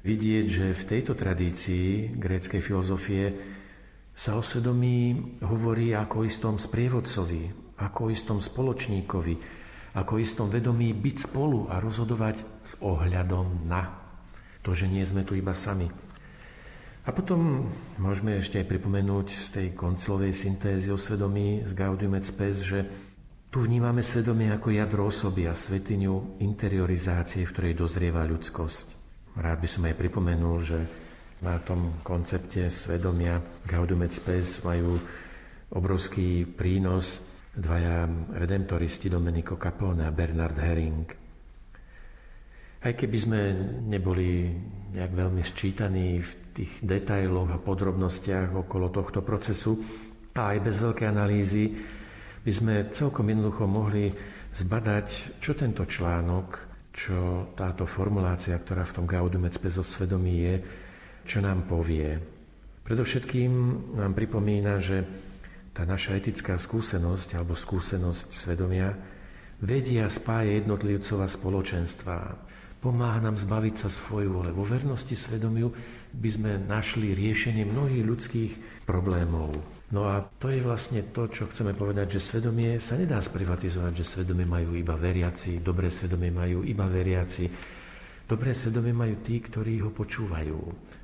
vidieť, 0.00 0.46
že 0.48 0.66
v 0.72 0.86
tejto 0.88 1.12
tradícii 1.12 2.16
gréckej 2.16 2.60
filozofie 2.64 3.24
sa 4.14 4.38
o 4.38 4.42
svedomí 4.46 5.18
hovorí 5.42 5.90
ako 5.90 6.22
o 6.22 6.26
istom 6.26 6.54
sprievodcovi, 6.54 7.50
ako 7.82 7.98
o 8.06 8.12
istom 8.14 8.38
spoločníkovi, 8.38 9.34
ako 9.98 10.10
o 10.14 10.22
istom 10.22 10.46
vedomí 10.46 10.94
byť 10.94 11.16
spolu 11.30 11.66
a 11.66 11.82
rozhodovať 11.82 12.36
s 12.62 12.78
ohľadom 12.78 13.66
na 13.66 13.90
to, 14.62 14.70
že 14.72 14.86
nie 14.86 15.02
sme 15.02 15.26
tu 15.26 15.34
iba 15.34 15.52
sami. 15.52 15.90
A 17.04 17.12
potom 17.12 17.68
môžeme 18.00 18.40
ešte 18.40 18.56
aj 18.56 18.70
pripomenúť 18.70 19.26
z 19.28 19.46
tej 19.52 19.68
koncilovej 19.76 20.32
syntézy 20.32 20.88
o 20.88 20.96
svedomí 20.96 21.60
z 21.68 21.76
Gaudium 21.76 22.16
et 22.16 22.24
Spes, 22.24 22.64
že 22.64 22.80
tu 23.52 23.60
vnímame 23.60 24.00
svedomie 24.00 24.48
ako 24.50 24.72
jadro 24.72 25.12
osoby 25.12 25.44
a 25.44 25.54
svetiňu 25.54 26.40
interiorizácie, 26.40 27.44
v 27.44 27.52
ktorej 27.52 27.74
dozrieva 27.76 28.24
ľudskosť. 28.24 28.86
Rád 29.36 29.58
by 29.60 29.68
som 29.68 29.82
aj 29.84 30.00
pripomenul, 30.00 30.56
že 30.64 30.78
na 31.44 31.60
tom 31.60 32.00
koncepte 32.00 32.72
svedomia 32.72 33.36
Gaudium 33.68 34.08
et 34.08 34.16
Spes 34.16 34.64
majú 34.64 34.96
obrovský 35.76 36.48
prínos 36.48 37.20
dvaja 37.52 38.08
redemptoristi 38.32 39.12
Domenico 39.12 39.60
Capone 39.60 40.08
a 40.08 40.10
Bernard 40.10 40.56
Herring. 40.56 41.06
Aj 42.80 42.92
keby 42.96 43.18
sme 43.20 43.40
neboli 43.84 44.56
nejak 44.96 45.12
veľmi 45.12 45.44
sčítaní 45.44 46.24
v 46.24 46.32
tých 46.56 46.80
detailoch 46.80 47.52
a 47.52 47.60
podrobnostiach 47.60 48.56
okolo 48.64 48.88
tohto 48.88 49.20
procesu 49.20 49.76
a 50.32 50.56
aj 50.56 50.58
bez 50.64 50.80
veľkej 50.80 51.06
analýzy, 51.12 51.64
by 52.40 52.52
sme 52.52 52.74
celkom 52.88 53.28
jednoducho 53.28 53.68
mohli 53.68 54.08
zbadať, 54.56 55.40
čo 55.44 55.52
tento 55.52 55.84
článok, 55.84 56.46
čo 56.94 57.52
táto 57.52 57.84
formulácia, 57.84 58.56
ktorá 58.56 58.88
v 58.88 58.94
tom 58.96 59.04
Gaudium 59.04 59.44
et 59.44 59.56
Spes 59.56 59.80
svedomí 59.80 60.44
je, 60.44 60.54
čo 61.24 61.40
nám 61.40 61.64
povie. 61.66 62.20
Predovšetkým 62.84 63.52
nám 63.96 64.12
pripomína, 64.12 64.76
že 64.78 65.04
tá 65.74 65.82
naša 65.82 66.20
etická 66.20 66.54
skúsenosť 66.60 67.34
alebo 67.34 67.56
skúsenosť 67.58 68.28
svedomia 68.30 68.94
vedia 69.58 70.06
spáje 70.06 70.62
jednotlivcov 70.62 71.18
a 71.24 71.28
spoločenstva. 71.28 72.16
Pomáha 72.84 73.16
nám 73.24 73.40
zbaviť 73.40 73.74
sa 73.80 73.88
svojej 73.88 74.28
vole. 74.28 74.52
Vo 74.52 74.68
vernosti 74.68 75.16
svedomiu 75.16 75.72
by 76.12 76.30
sme 76.30 76.50
našli 76.60 77.16
riešenie 77.16 77.64
mnohých 77.64 78.04
ľudských 78.04 78.52
problémov. 78.84 79.56
No 79.88 80.04
a 80.04 80.20
to 80.20 80.52
je 80.52 80.60
vlastne 80.60 81.00
to, 81.08 81.32
čo 81.32 81.48
chceme 81.48 81.72
povedať, 81.72 82.20
že 82.20 82.20
svedomie 82.20 82.76
sa 82.76 83.00
nedá 83.00 83.24
sprivatizovať, 83.24 84.04
že 84.04 84.04
svedomie 84.04 84.44
majú 84.44 84.76
iba 84.76 85.00
veriaci, 85.00 85.64
dobré 85.64 85.88
svedomie 85.88 86.28
majú 86.28 86.60
iba 86.60 86.84
veriaci. 86.84 87.48
Dobré 88.24 88.56
svedomie 88.56 88.96
majú 88.96 89.20
tí, 89.20 89.36
ktorí 89.36 89.84
ho 89.84 89.92
počúvajú. 89.92 90.56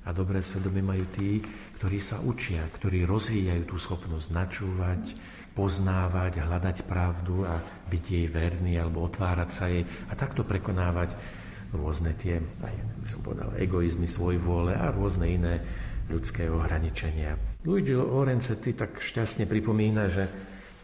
A 0.09 0.17
dobré 0.17 0.41
svedomie 0.41 0.81
majú 0.81 1.05
tí, 1.13 1.45
ktorí 1.77 2.01
sa 2.01 2.17
učia, 2.25 2.65
ktorí 2.65 3.05
rozvíjajú 3.05 3.69
tú 3.69 3.77
schopnosť 3.77 4.33
načúvať, 4.33 5.13
poznávať, 5.53 6.41
hľadať 6.41 6.89
pravdu 6.89 7.45
a 7.45 7.61
byť 7.93 8.05
jej 8.09 8.25
verný 8.25 8.81
alebo 8.81 9.05
otvárať 9.05 9.51
sa 9.53 9.69
jej 9.69 9.85
a 10.09 10.17
takto 10.17 10.49
prekonávať 10.49 11.13
rôzne 11.77 12.17
tie, 12.17 12.41
aj 12.41 12.75
by 13.05 13.09
som 13.13 13.21
povedal, 13.21 13.53
egoizmy, 13.53 14.09
svoj 14.09 14.41
vôle 14.41 14.73
a 14.73 14.89
rôzne 14.89 15.29
iné 15.29 15.61
ľudské 16.09 16.49
ohraničenia. 16.49 17.37
Luigi 17.69 18.01
Lorenzetti 18.01 18.73
tak 18.73 18.97
šťastne 18.97 19.45
pripomína, 19.45 20.09
že 20.09 20.25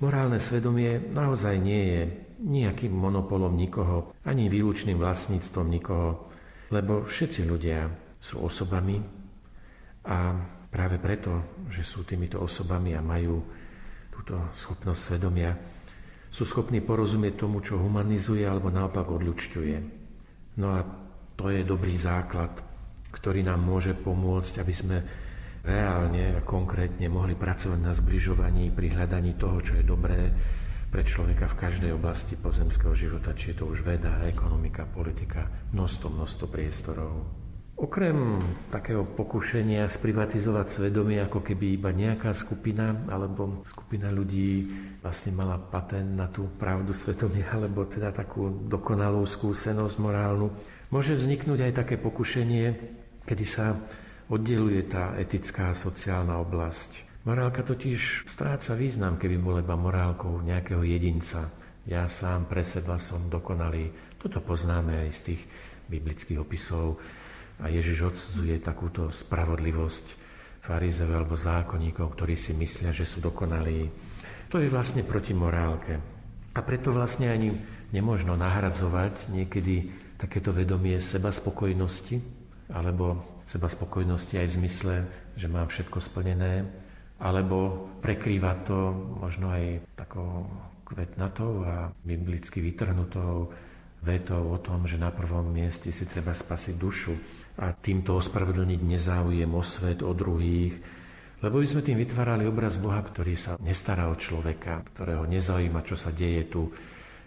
morálne 0.05 0.37
svedomie 0.37 1.01
naozaj 1.17 1.57
nie 1.57 1.83
je 1.97 2.26
nejakým 2.43 2.93
monopolom 2.93 3.55
nikoho, 3.57 4.13
ani 4.29 4.49
výlučným 4.53 5.01
vlastníctvom 5.01 5.67
nikoho, 5.69 6.29
lebo 6.73 7.07
všetci 7.07 7.47
ľudia 7.49 7.89
sú 8.21 8.43
osobami 8.43 9.01
a 10.07 10.19
práve 10.69 11.01
preto, 11.01 11.63
že 11.73 11.87
sú 11.87 12.05
týmito 12.05 12.43
osobami 12.43 12.93
a 12.93 13.01
majú 13.01 13.41
túto 14.13 14.53
schopnosť 14.57 15.01
svedomia, 15.01 15.53
sú 16.29 16.45
schopní 16.45 16.85
porozumieť 16.85 17.47
tomu, 17.47 17.65
čo 17.65 17.81
humanizuje 17.81 18.45
alebo 18.45 18.69
naopak 18.69 19.09
odľučťuje. 19.09 19.77
No 20.61 20.67
a 20.77 20.81
to 21.37 21.53
je 21.53 21.65
dobrý 21.65 21.97
základ 21.97 22.67
ktorý 23.17 23.41
nám 23.49 23.65
môže 23.65 23.97
pomôcť, 23.97 24.61
aby 24.61 24.75
sme 24.77 24.97
reálne 25.65 26.39
a 26.39 26.45
konkrétne 26.45 27.09
mohli 27.09 27.33
pracovať 27.33 27.81
na 27.81 27.97
zbližovaní, 27.97 28.71
pri 28.71 28.93
hľadaní 28.93 29.35
toho, 29.41 29.59
čo 29.65 29.73
je 29.81 29.85
dobré 29.89 30.31
pre 30.97 31.05
človeka 31.05 31.45
v 31.53 31.61
každej 31.61 31.93
oblasti 31.93 32.41
pozemského 32.41 32.97
života, 32.97 33.37
či 33.37 33.53
je 33.53 33.61
to 33.61 33.69
už 33.69 33.85
veda, 33.85 34.25
ekonomika, 34.25 34.89
politika, 34.89 35.45
množstvo, 35.77 36.09
množstvo 36.09 36.47
priestorov. 36.49 37.21
Okrem 37.77 38.41
takého 38.73 39.05
pokušenia 39.05 39.93
sprivatizovať 39.93 40.65
svedomie, 40.73 41.21
ako 41.21 41.45
keby 41.45 41.77
iba 41.77 41.93
nejaká 41.93 42.33
skupina 42.33 42.97
alebo 43.13 43.61
skupina 43.69 44.09
ľudí 44.09 44.73
vlastne 45.05 45.37
mala 45.37 45.61
patent 45.61 46.17
na 46.17 46.33
tú 46.33 46.49
pravdu 46.57 46.97
svedomia, 46.97 47.45
alebo 47.61 47.85
teda 47.85 48.09
takú 48.09 48.49
dokonalú 48.65 49.21
skúsenosť 49.29 50.01
morálnu, 50.01 50.49
môže 50.89 51.13
vzniknúť 51.13 51.61
aj 51.61 51.73
také 51.77 52.01
pokušenie 52.01 52.97
kedy 53.27 53.45
sa 53.45 53.75
oddeluje 54.31 54.87
tá 54.87 55.19
etická 55.19 55.75
a 55.75 55.77
sociálna 55.77 56.39
oblasť. 56.41 57.06
Morálka 57.27 57.67
totiž 57.67 58.31
stráca 58.31 58.79
význam, 58.79 59.19
keby 59.19 59.43
bola 59.43 59.59
iba 59.59 59.75
morálkou 59.75 60.47
nejakého 60.47 60.87
jedinca. 60.87 61.51
Ja 61.83 62.07
sám 62.07 62.47
pre 62.47 62.63
seba 62.63 63.03
som 63.03 63.27
dokonalý. 63.27 63.91
Toto 64.15 64.39
poznáme 64.39 64.95
aj 65.03 65.11
z 65.11 65.21
tých 65.35 65.43
biblických 65.91 66.39
opisov. 66.39 67.03
A 67.59 67.67
Ježiš 67.67 68.15
odsudzuje 68.15 68.63
takúto 68.63 69.11
spravodlivosť 69.11 70.07
farizeov 70.63 71.11
alebo 71.19 71.35
zákonníkov, 71.35 72.15
ktorí 72.15 72.39
si 72.39 72.55
myslia, 72.55 72.95
že 72.95 73.03
sú 73.03 73.19
dokonalí. 73.19 73.91
To 74.55 74.63
je 74.63 74.71
vlastne 74.71 75.03
proti 75.03 75.35
morálke. 75.35 75.99
A 76.55 76.63
preto 76.63 76.95
vlastne 76.95 77.35
ani 77.35 77.59
nemožno 77.91 78.39
nahradzovať 78.39 79.35
niekedy 79.35 79.91
takéto 80.15 80.55
vedomie 80.55 81.03
seba 81.03 81.35
spokojnosti 81.35 82.23
alebo 82.71 83.19
seba 83.51 83.67
spokojnosti 83.67 84.39
aj 84.39 84.47
v 84.47 84.57
zmysle, 84.63 84.95
že 85.35 85.51
mám 85.51 85.67
všetko 85.67 85.99
splnené, 85.99 86.86
alebo 87.17 87.89
prekrýva 88.05 88.67
to 88.67 88.93
možno 89.21 89.53
aj 89.53 89.83
takou 89.97 90.45
kvetnatou 90.87 91.65
a 91.65 91.75
biblicky 92.05 92.63
vytrhnutou 92.63 93.51
vetou 94.05 94.43
o 94.55 94.59
tom, 94.61 94.87
že 94.87 95.01
na 95.01 95.11
prvom 95.11 95.51
mieste 95.51 95.91
si 95.91 96.05
treba 96.07 96.31
spasiť 96.37 96.75
dušu 96.77 97.15
a 97.59 97.73
týmto 97.73 98.15
ospravedlniť 98.21 98.81
nezáujem 98.85 99.51
o 99.51 99.65
svet, 99.65 100.05
o 100.05 100.13
druhých, 100.13 100.77
Lebo 101.45 101.61
by 101.61 101.69
sme 101.69 101.85
tým 101.85 102.01
vytvárali 102.01 102.49
obraz 102.49 102.81
Boha, 102.81 103.05
ktorý 103.05 103.37
sa 103.37 103.61
nestará 103.61 104.09
o 104.09 104.17
človeka, 104.17 104.81
ktorého 104.89 105.29
nezaujíma, 105.29 105.85
čo 105.85 105.93
sa 105.93 106.09
deje 106.09 106.49
tu 106.49 106.73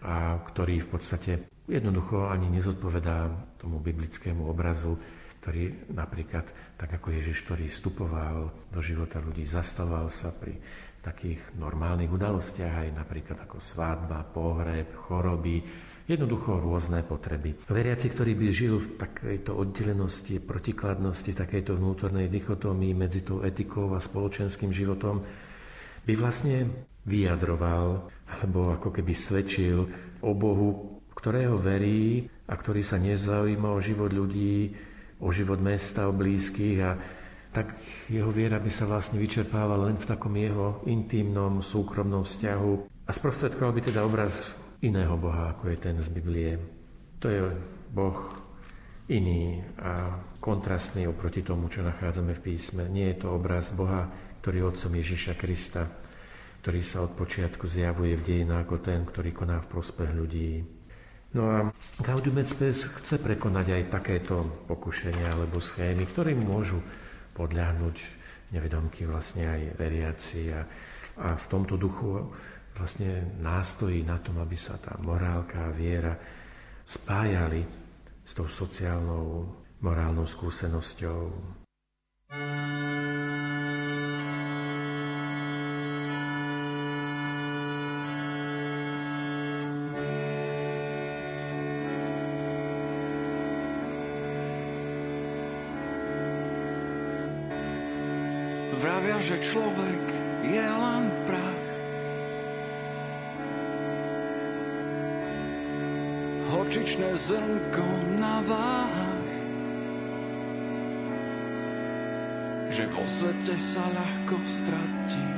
a 0.02 0.42
ktorý 0.42 0.82
v 0.82 0.90
podstate 0.90 1.32
jednoducho 1.70 2.26
ani 2.26 2.50
nezodpovedá 2.50 3.30
tomu 3.62 3.78
biblickému 3.78 4.50
obrazu, 4.50 4.98
ktorý 5.40 5.92
napríklad, 5.96 6.46
tak 6.76 6.90
ako 7.00 7.16
Ježiš, 7.16 7.48
ktorý 7.48 7.72
vstupoval 7.72 8.52
do 8.72 8.80
života 8.84 9.24
ľudí, 9.24 9.48
zastavoval 9.48 10.12
sa 10.12 10.36
pri 10.36 10.60
takých 11.00 11.56
normálnych 11.56 12.12
udalostiach, 12.12 12.86
aj 12.86 12.90
napríklad 12.92 13.40
ako 13.48 13.58
svádba, 13.64 14.28
pohreb, 14.36 14.92
choroby, 15.08 15.64
Jednoducho 16.10 16.58
rôzne 16.58 17.06
potreby. 17.06 17.70
Veriaci, 17.70 18.10
ktorý 18.10 18.34
by 18.34 18.48
žil 18.50 18.82
v 18.82 18.98
takejto 18.98 19.54
oddelenosti, 19.54 20.42
protikladnosti, 20.42 21.38
takejto 21.38 21.78
vnútornej 21.78 22.26
dichotómii 22.26 22.98
medzi 22.98 23.22
tou 23.22 23.46
etikou 23.46 23.94
a 23.94 24.02
spoločenským 24.02 24.74
životom, 24.74 25.22
by 26.10 26.14
vlastne 26.18 26.66
vyjadroval, 27.06 28.10
alebo 28.26 28.74
ako 28.74 28.90
keby 28.90 29.14
svedčil 29.14 29.86
o 30.26 30.34
Bohu, 30.34 30.98
ktorého 31.14 31.62
verí 31.62 32.26
a 32.50 32.58
ktorý 32.58 32.82
sa 32.82 32.98
nezaujíma 32.98 33.70
o 33.70 33.78
život 33.78 34.10
ľudí, 34.10 34.74
o 35.20 35.28
život 35.32 35.60
mesta, 35.60 36.08
o 36.08 36.16
blízkych 36.16 36.78
a 36.84 36.92
tak 37.50 37.76
jeho 38.08 38.30
viera 38.30 38.62
by 38.62 38.70
sa 38.70 38.86
vlastne 38.86 39.18
vyčerpávala 39.18 39.90
len 39.90 39.98
v 39.98 40.06
takom 40.06 40.32
jeho 40.38 40.86
intimnom, 40.86 41.66
súkromnom 41.66 42.22
vzťahu 42.22 42.74
a 43.06 43.12
sprostredkoval 43.12 43.74
by 43.74 43.82
teda 43.90 44.06
obraz 44.06 44.54
iného 44.86 45.18
Boha, 45.18 45.58
ako 45.58 45.74
je 45.74 45.78
ten 45.82 45.98
z 45.98 46.10
Biblie. 46.14 46.56
To 47.20 47.28
je 47.28 47.42
Boh 47.90 48.32
iný 49.10 49.66
a 49.82 50.14
kontrastný 50.38 51.10
oproti 51.10 51.42
tomu, 51.42 51.68
čo 51.68 51.82
nachádzame 51.82 52.38
v 52.38 52.44
písme. 52.54 52.86
Nie 52.88 53.12
je 53.18 53.26
to 53.26 53.34
obraz 53.34 53.74
Boha, 53.74 54.08
ktorý 54.40 54.64
je 54.64 54.68
Otcom 54.70 54.94
Ježiša 54.94 55.34
Krista, 55.36 55.90
ktorý 56.62 56.80
sa 56.86 57.04
od 57.04 57.18
počiatku 57.18 57.66
zjavuje 57.66 58.14
v 58.14 58.24
dejinách 58.24 58.70
ako 58.70 58.78
ten, 58.80 59.02
ktorý 59.04 59.34
koná 59.34 59.58
v 59.60 59.72
prospech 59.74 60.12
ľudí. 60.14 60.79
No 61.30 61.46
a 61.46 61.70
Gaudium 62.02 62.42
et 62.42 62.50
Spes 62.50 62.90
chce 62.90 63.22
prekonať 63.22 63.78
aj 63.78 63.84
takéto 63.94 64.66
pokušenia 64.66 65.30
alebo 65.30 65.62
schémy, 65.62 66.10
ktorým 66.10 66.42
môžu 66.42 66.82
podľahnuť 67.38 67.96
nevedomky 68.50 69.06
vlastne 69.06 69.46
aj 69.46 69.62
veriaci 69.78 70.50
a, 70.50 70.66
a 71.22 71.38
v 71.38 71.46
tomto 71.46 71.78
duchu 71.78 72.26
vlastne 72.74 73.38
nástojí 73.46 74.02
na 74.10 74.18
tom, 74.18 74.42
aby 74.42 74.58
sa 74.58 74.82
tá 74.82 74.98
morálka 74.98 75.70
a 75.70 75.76
viera 75.76 76.18
spájali 76.82 77.62
s 78.26 78.32
tou 78.34 78.50
sociálnou, 78.50 79.54
morálnou 79.86 80.26
skúsenosťou. 80.26 81.22
Že 82.34 83.09
človek 99.40 100.06
je 100.48 100.66
len 100.68 101.04
prach 101.28 101.70
horčičné 106.50 107.14
zrnko 107.14 107.88
na 108.18 108.42
váhach. 108.46 109.30
Že 112.70 112.84
vo 112.94 113.06
svete 113.06 113.56
sa 113.58 113.86
ľahko 113.90 114.38
stratí, 114.46 115.30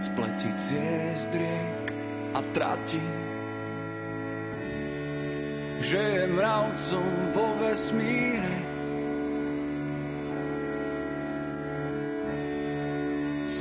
spletí 0.00 0.50
ciest 0.56 1.32
riek 1.32 1.84
a 2.36 2.40
trati. 2.52 3.04
Že 5.84 6.00
je 6.00 6.24
mravcom 6.32 7.10
vo 7.36 7.46
vesmíre, 7.60 8.56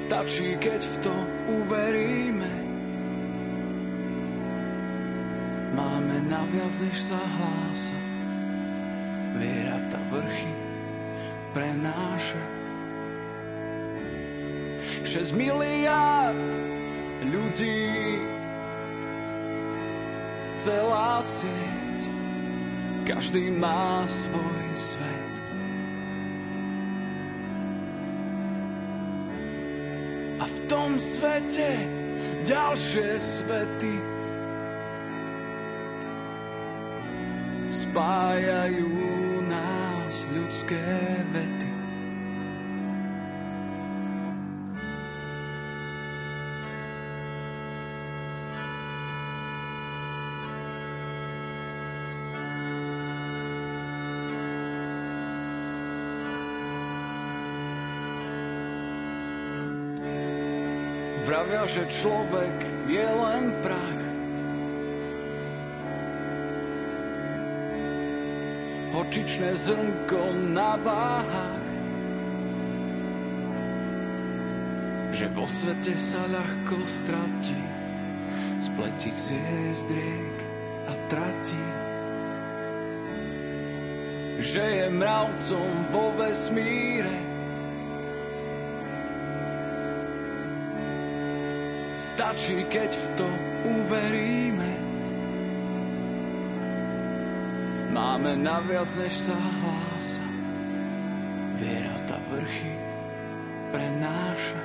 Stačí, 0.06 0.54
keď 0.62 0.86
v 0.86 0.96
to 1.02 1.16
uveríme. 1.50 2.54
Máme 5.74 6.30
naviac, 6.30 6.70
než 6.78 7.10
sa 7.10 7.18
hlása. 7.18 7.98
Viera 9.42 9.82
tá 9.90 9.98
vrchy 10.14 10.54
prenáša. 11.58 12.44
6 15.02 15.34
miliard 15.34 16.54
ľudí 17.26 18.22
celá 20.62 21.18
sieť 21.26 22.02
každý 23.10 23.50
má 23.50 24.06
svoj 24.06 24.66
svet. 24.78 25.25
Tom 30.96 31.04
svete 31.04 31.76
ďalšie 32.48 33.20
svety 33.20 34.00
spájajú 37.68 38.96
nás 39.44 40.24
ľudské 40.32 40.80
vety. 41.36 41.55
Vravia, 61.26 61.66
že 61.66 61.90
človek 61.90 62.54
je 62.86 63.02
len 63.02 63.50
prach 63.66 64.06
horčičné 68.96 69.52
zrnko 69.58 70.22
na 70.56 70.80
váhach. 70.80 71.66
Že 75.12 75.26
vo 75.36 75.46
svete 75.48 75.96
sa 76.00 76.24
ľahko 76.30 76.84
stratí, 76.88 77.62
spletí 78.64 79.12
ciest 79.16 79.88
riek 79.88 80.38
a 80.88 80.94
tratí. 81.12 81.66
Že 84.40 84.64
je 84.64 84.86
mravcom 84.92 85.72
vo 85.90 86.12
vesmíre, 86.20 87.35
Stačí, 92.16 92.64
keď 92.72 92.96
v 92.96 93.08
to 93.20 93.28
uveríme. 93.68 94.72
Máme 97.92 98.40
naviac, 98.40 98.88
než 98.96 99.12
sa 99.12 99.36
hlása. 99.36 100.24
Viera 101.60 101.92
tá 102.08 102.16
vrchy 102.32 102.72
prenáša. 103.76 104.64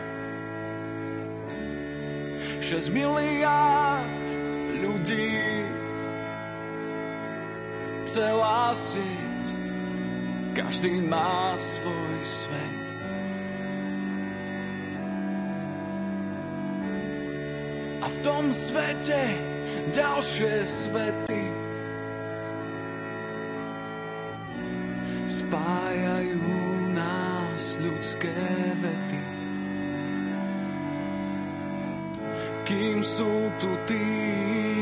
6 2.63 2.95
miliárd 2.95 4.27
ľudí 4.87 5.35
celá 8.07 8.71
sieť 8.79 9.47
každý 10.55 11.03
má 11.03 11.59
svoj 11.59 12.15
svet. 12.23 12.80
Tom 18.41 18.57
svete 18.57 19.37
ďalšie 19.93 20.65
svety 20.65 21.45
spájajú 25.29 26.57
nás 26.97 27.77
ľudské 27.85 28.33
vety. 28.81 29.21
Kým 32.65 33.05
sú 33.05 33.29
tu 33.61 33.69
tí, 33.85 34.09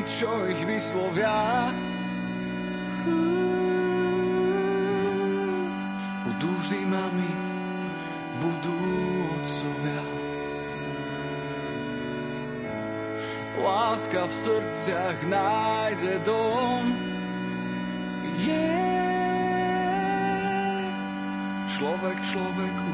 čo 0.07 0.31
ich 0.47 0.63
vyslovia, 0.63 1.75
budú 6.31 6.51
vždy 6.63 6.81
mami, 6.87 7.33
budú 8.39 8.79
otcovia. 9.35 10.18
Láska 13.59 14.27
v 14.27 14.33
srdciach 14.33 15.19
nájde 15.27 16.23
dom, 16.23 16.95
yeah 18.39 18.89
človek 21.79 22.19
človeku 22.27 22.91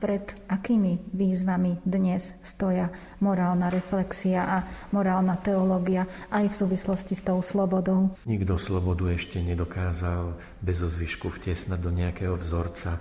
Pred 0.00 0.48
akými 0.48 1.12
výzvami 1.12 1.84
dnes 1.84 2.32
stoja 2.40 2.88
morálna 3.20 3.68
reflexia 3.68 4.48
a 4.48 4.58
morálna 4.96 5.36
teológia 5.36 6.08
aj 6.32 6.48
v 6.48 6.54
súvislosti 6.56 7.20
s 7.20 7.22
tou 7.28 7.36
slobodou? 7.44 8.16
Nikto 8.24 8.56
slobodu 8.56 9.12
ešte 9.12 9.44
nedokázal 9.44 10.40
bez 10.64 10.80
ozvyšku 10.80 11.28
vtesnať 11.28 11.76
do 11.84 11.92
nejakého 11.92 12.32
vzorca. 12.32 12.96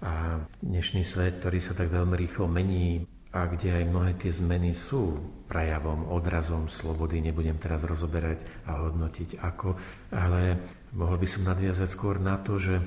A 0.00 0.40
dnešný 0.64 1.04
svet, 1.04 1.44
ktorý 1.44 1.60
sa 1.60 1.76
tak 1.76 1.92
veľmi 1.92 2.16
rýchlo 2.16 2.48
mení 2.48 3.04
a 3.36 3.44
kde 3.44 3.76
aj 3.76 3.84
mnohé 3.92 4.16
tie 4.16 4.32
zmeny 4.32 4.72
sú 4.72 5.20
prejavom, 5.44 6.08
odrazom 6.08 6.72
slobody, 6.72 7.20
nebudem 7.20 7.60
teraz 7.60 7.84
rozoberať 7.84 8.64
a 8.64 8.80
hodnotiť 8.80 9.44
ako, 9.44 9.76
ale 10.08 10.56
mohol 10.96 11.20
by 11.20 11.28
som 11.28 11.44
nadviazať 11.44 11.88
skôr 11.92 12.16
na 12.16 12.40
to, 12.40 12.56
že 12.56 12.80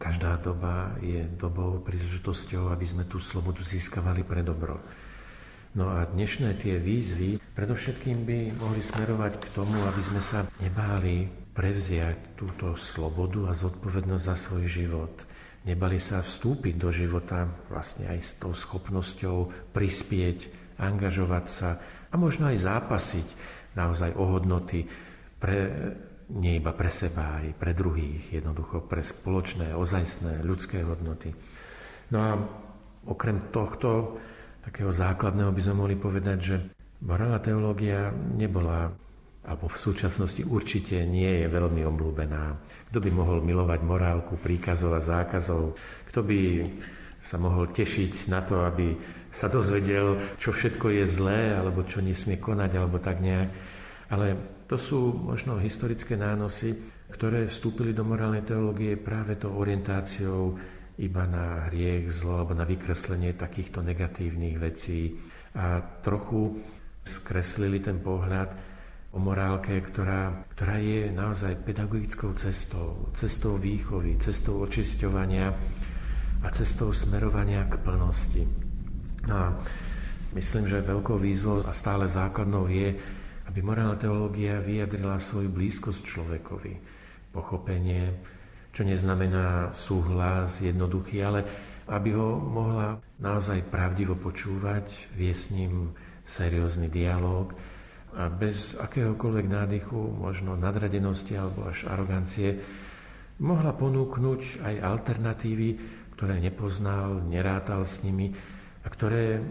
Každá 0.00 0.40
doba 0.40 0.96
je 1.04 1.28
dobou, 1.36 1.76
príležitosťou, 1.84 2.72
aby 2.72 2.88
sme 2.88 3.04
tú 3.04 3.20
slobodu 3.20 3.60
získavali 3.60 4.24
pre 4.24 4.40
dobro. 4.40 4.80
No 5.76 5.92
a 5.92 6.08
dnešné 6.08 6.56
tie 6.56 6.80
výzvy 6.80 7.36
predovšetkým 7.52 8.24
by 8.24 8.38
mohli 8.56 8.80
smerovať 8.80 9.36
k 9.36 9.46
tomu, 9.52 9.76
aby 9.76 10.00
sme 10.00 10.24
sa 10.24 10.48
nebáli 10.56 11.28
prevziať 11.52 12.32
túto 12.32 12.80
slobodu 12.80 13.52
a 13.52 13.52
zodpovednosť 13.52 14.24
za 14.24 14.36
svoj 14.40 14.64
život. 14.72 15.12
Nebali 15.68 16.00
sa 16.00 16.24
vstúpiť 16.24 16.80
do 16.80 16.88
života 16.88 17.44
vlastne 17.68 18.08
aj 18.08 18.18
s 18.24 18.30
tou 18.40 18.56
schopnosťou 18.56 19.68
prispieť, 19.76 20.48
angažovať 20.80 21.44
sa 21.52 21.76
a 22.08 22.16
možno 22.16 22.48
aj 22.48 22.56
zápasiť 22.56 23.26
naozaj 23.76 24.16
o 24.16 24.24
hodnoty 24.32 24.88
pre 25.36 25.68
nie 26.30 26.62
iba 26.62 26.70
pre 26.70 26.90
seba, 26.92 27.42
aj 27.42 27.58
pre 27.58 27.74
druhých, 27.74 28.30
jednoducho 28.30 28.86
pre 28.86 29.02
spoločné, 29.02 29.74
ozajstné 29.74 30.46
ľudské 30.46 30.86
hodnoty. 30.86 31.34
No 32.14 32.18
a 32.22 32.30
okrem 33.06 33.50
tohto 33.50 34.20
takého 34.62 34.94
základného 34.94 35.50
by 35.50 35.60
sme 35.60 35.74
mohli 35.74 35.96
povedať, 35.98 36.38
že 36.38 36.56
morálna 37.02 37.40
teológia 37.42 38.12
nebola, 38.14 38.92
alebo 39.40 39.66
v 39.66 39.80
súčasnosti 39.80 40.44
určite 40.44 41.00
nie 41.08 41.42
je 41.42 41.46
veľmi 41.48 41.82
obľúbená. 41.82 42.44
Kto 42.92 42.98
by 43.00 43.10
mohol 43.10 43.40
milovať 43.40 43.80
morálku, 43.82 44.36
príkazov 44.36 44.94
a 44.94 45.00
zákazov? 45.00 45.74
Kto 46.12 46.20
by 46.22 46.40
sa 47.24 47.40
mohol 47.40 47.72
tešiť 47.72 48.28
na 48.28 48.44
to, 48.44 48.62
aby 48.68 48.94
sa 49.30 49.46
dozvedel, 49.46 50.36
čo 50.36 50.50
všetko 50.52 50.92
je 50.92 51.04
zlé, 51.08 51.54
alebo 51.56 51.86
čo 51.86 52.02
nesmie 52.04 52.36
konať, 52.36 52.70
alebo 52.76 52.98
tak 53.00 53.22
nejak. 53.22 53.48
Ale 54.10 54.59
to 54.70 54.78
sú 54.78 55.10
možno 55.10 55.58
historické 55.58 56.14
nánosy, 56.14 56.78
ktoré 57.10 57.50
vstúpili 57.50 57.90
do 57.90 58.06
morálnej 58.06 58.46
teológie 58.46 58.94
práve 58.94 59.34
tou 59.34 59.58
orientáciou 59.58 60.54
iba 61.02 61.26
na 61.26 61.66
hriech, 61.66 62.06
zlo 62.14 62.38
alebo 62.38 62.54
na 62.54 62.62
vykreslenie 62.62 63.34
takýchto 63.34 63.82
negatívnych 63.82 64.62
vecí 64.62 65.18
a 65.58 65.82
trochu 66.06 66.62
skreslili 67.02 67.82
ten 67.82 67.98
pohľad 67.98 68.54
o 69.10 69.18
morálke, 69.18 69.74
ktorá, 69.82 70.46
ktorá 70.54 70.78
je 70.78 71.10
naozaj 71.10 71.66
pedagogickou 71.66 72.38
cestou, 72.38 73.10
cestou 73.18 73.58
výchovy, 73.58 74.22
cestou 74.22 74.62
očisťovania 74.62 75.50
a 76.40 76.48
cestou 76.54 76.94
smerovania 76.94 77.66
k 77.66 77.74
plnosti. 77.82 78.46
No 79.26 79.34
a 79.34 79.46
myslím, 80.38 80.70
že 80.70 80.78
veľkou 80.78 81.18
výzvou 81.18 81.66
a 81.66 81.74
stále 81.74 82.06
základnou 82.06 82.70
je 82.70 82.94
aby 83.50 83.66
morálna 83.66 83.98
teológia 83.98 84.62
vyjadrila 84.62 85.18
svoju 85.18 85.50
blízkosť 85.50 86.06
človekovi, 86.06 86.74
pochopenie, 87.34 88.14
čo 88.70 88.86
neznamená 88.86 89.74
súhlas 89.74 90.62
jednoduchý, 90.62 91.18
ale 91.26 91.40
aby 91.90 92.14
ho 92.14 92.38
mohla 92.38 93.02
naozaj 93.18 93.66
pravdivo 93.66 94.14
počúvať, 94.14 95.10
viesť 95.18 95.42
s 95.42 95.50
ním 95.50 95.90
seriózny 96.22 96.86
dialog 96.86 97.50
a 98.14 98.30
bez 98.30 98.78
akéhokoľvek 98.78 99.46
nádychu, 99.50 99.98
možno 99.98 100.54
nadradenosti 100.54 101.34
alebo 101.34 101.66
až 101.66 101.90
arogancie, 101.90 102.54
mohla 103.42 103.74
ponúknuť 103.74 104.62
aj 104.62 104.74
alternatívy, 104.78 105.68
ktoré 106.14 106.38
nepoznal, 106.38 107.18
nerátal 107.26 107.82
s 107.82 108.06
nimi 108.06 108.30
a 108.82 108.86
ktoré 108.86 109.42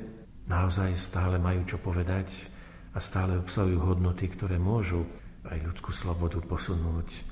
naozaj 0.48 0.96
stále 0.96 1.36
majú 1.36 1.68
čo 1.68 1.76
povedať 1.84 2.59
a 3.00 3.08
stále 3.08 3.40
obsahujú 3.40 3.80
hodnoty, 3.80 4.28
ktoré 4.28 4.60
môžu 4.60 5.08
aj 5.48 5.56
ľudskú 5.64 5.96
slobodu 5.96 6.44
posunúť 6.44 7.24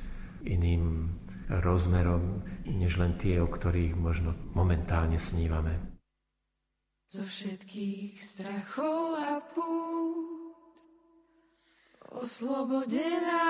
iným 0.47 1.11
rozmerom, 1.51 2.39
než 2.63 2.95
len 2.95 3.20
tie, 3.20 3.43
o 3.43 3.51
ktorých 3.51 3.99
možno 3.99 4.32
momentálne 4.55 5.20
snívame. 5.20 5.76
Zo 7.11 7.28
všetkých 7.28 8.15
strachov 8.15 9.20
a 9.20 9.43
pút 9.43 10.80
oslobodená, 12.15 13.43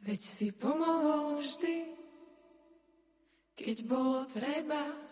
veď 0.00 0.20
si 0.20 0.48
pomohol 0.48 1.44
vždy, 1.44 1.76
keď 3.52 3.76
bolo 3.84 4.24
treba. 4.32 5.09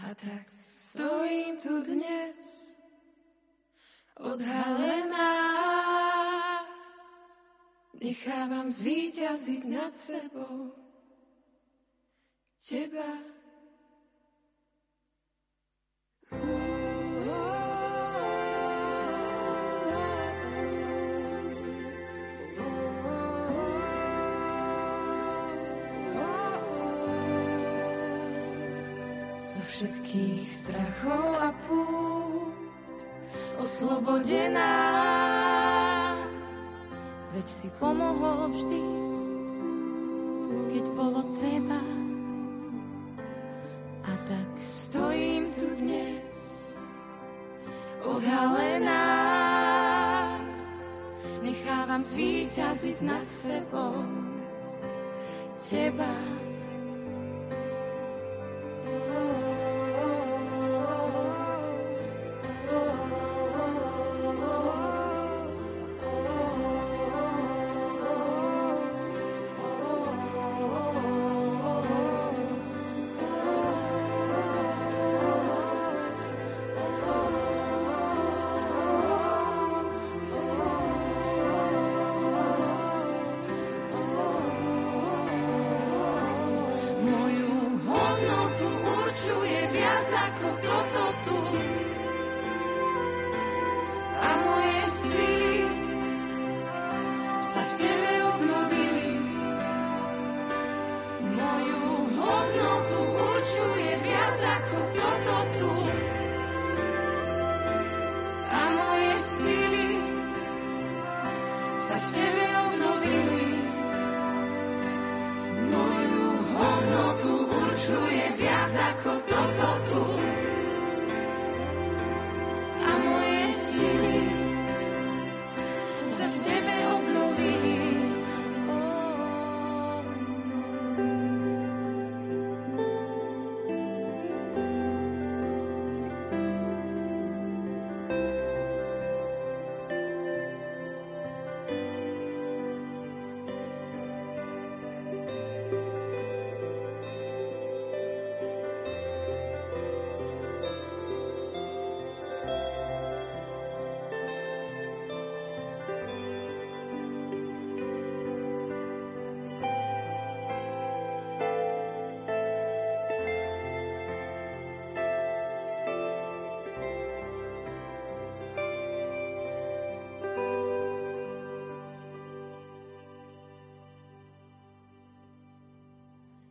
A 0.00 0.14
tak 0.14 0.50
Stojím 0.90 1.56
tu 1.56 1.82
dnes 1.82 2.74
odhalená, 4.18 5.34
nechávam 7.94 8.74
zvíťaziť 8.74 9.62
nad 9.70 9.94
sebou 9.94 10.74
teba. 12.58 13.10
Všetkých 29.80 30.44
strachov 30.44 31.40
a 31.40 31.56
pút 31.64 33.00
oslobodená. 33.64 34.76
Veď 37.32 37.48
si 37.48 37.72
pomohol 37.80 38.52
vždy, 38.52 38.84
keď 40.76 40.84
bolo 40.92 41.24
treba. 41.32 41.80
A 44.04 44.12
tak 44.28 44.50
stojím 44.60 45.48
tu 45.56 45.64
dnes, 45.80 46.36
odhalená. 48.04 49.08
Nechávam 51.40 52.04
zvíťaziť 52.04 53.00
nad 53.00 53.24
sebou 53.24 54.04
teba. 55.56 56.12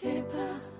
teba. 0.00 0.75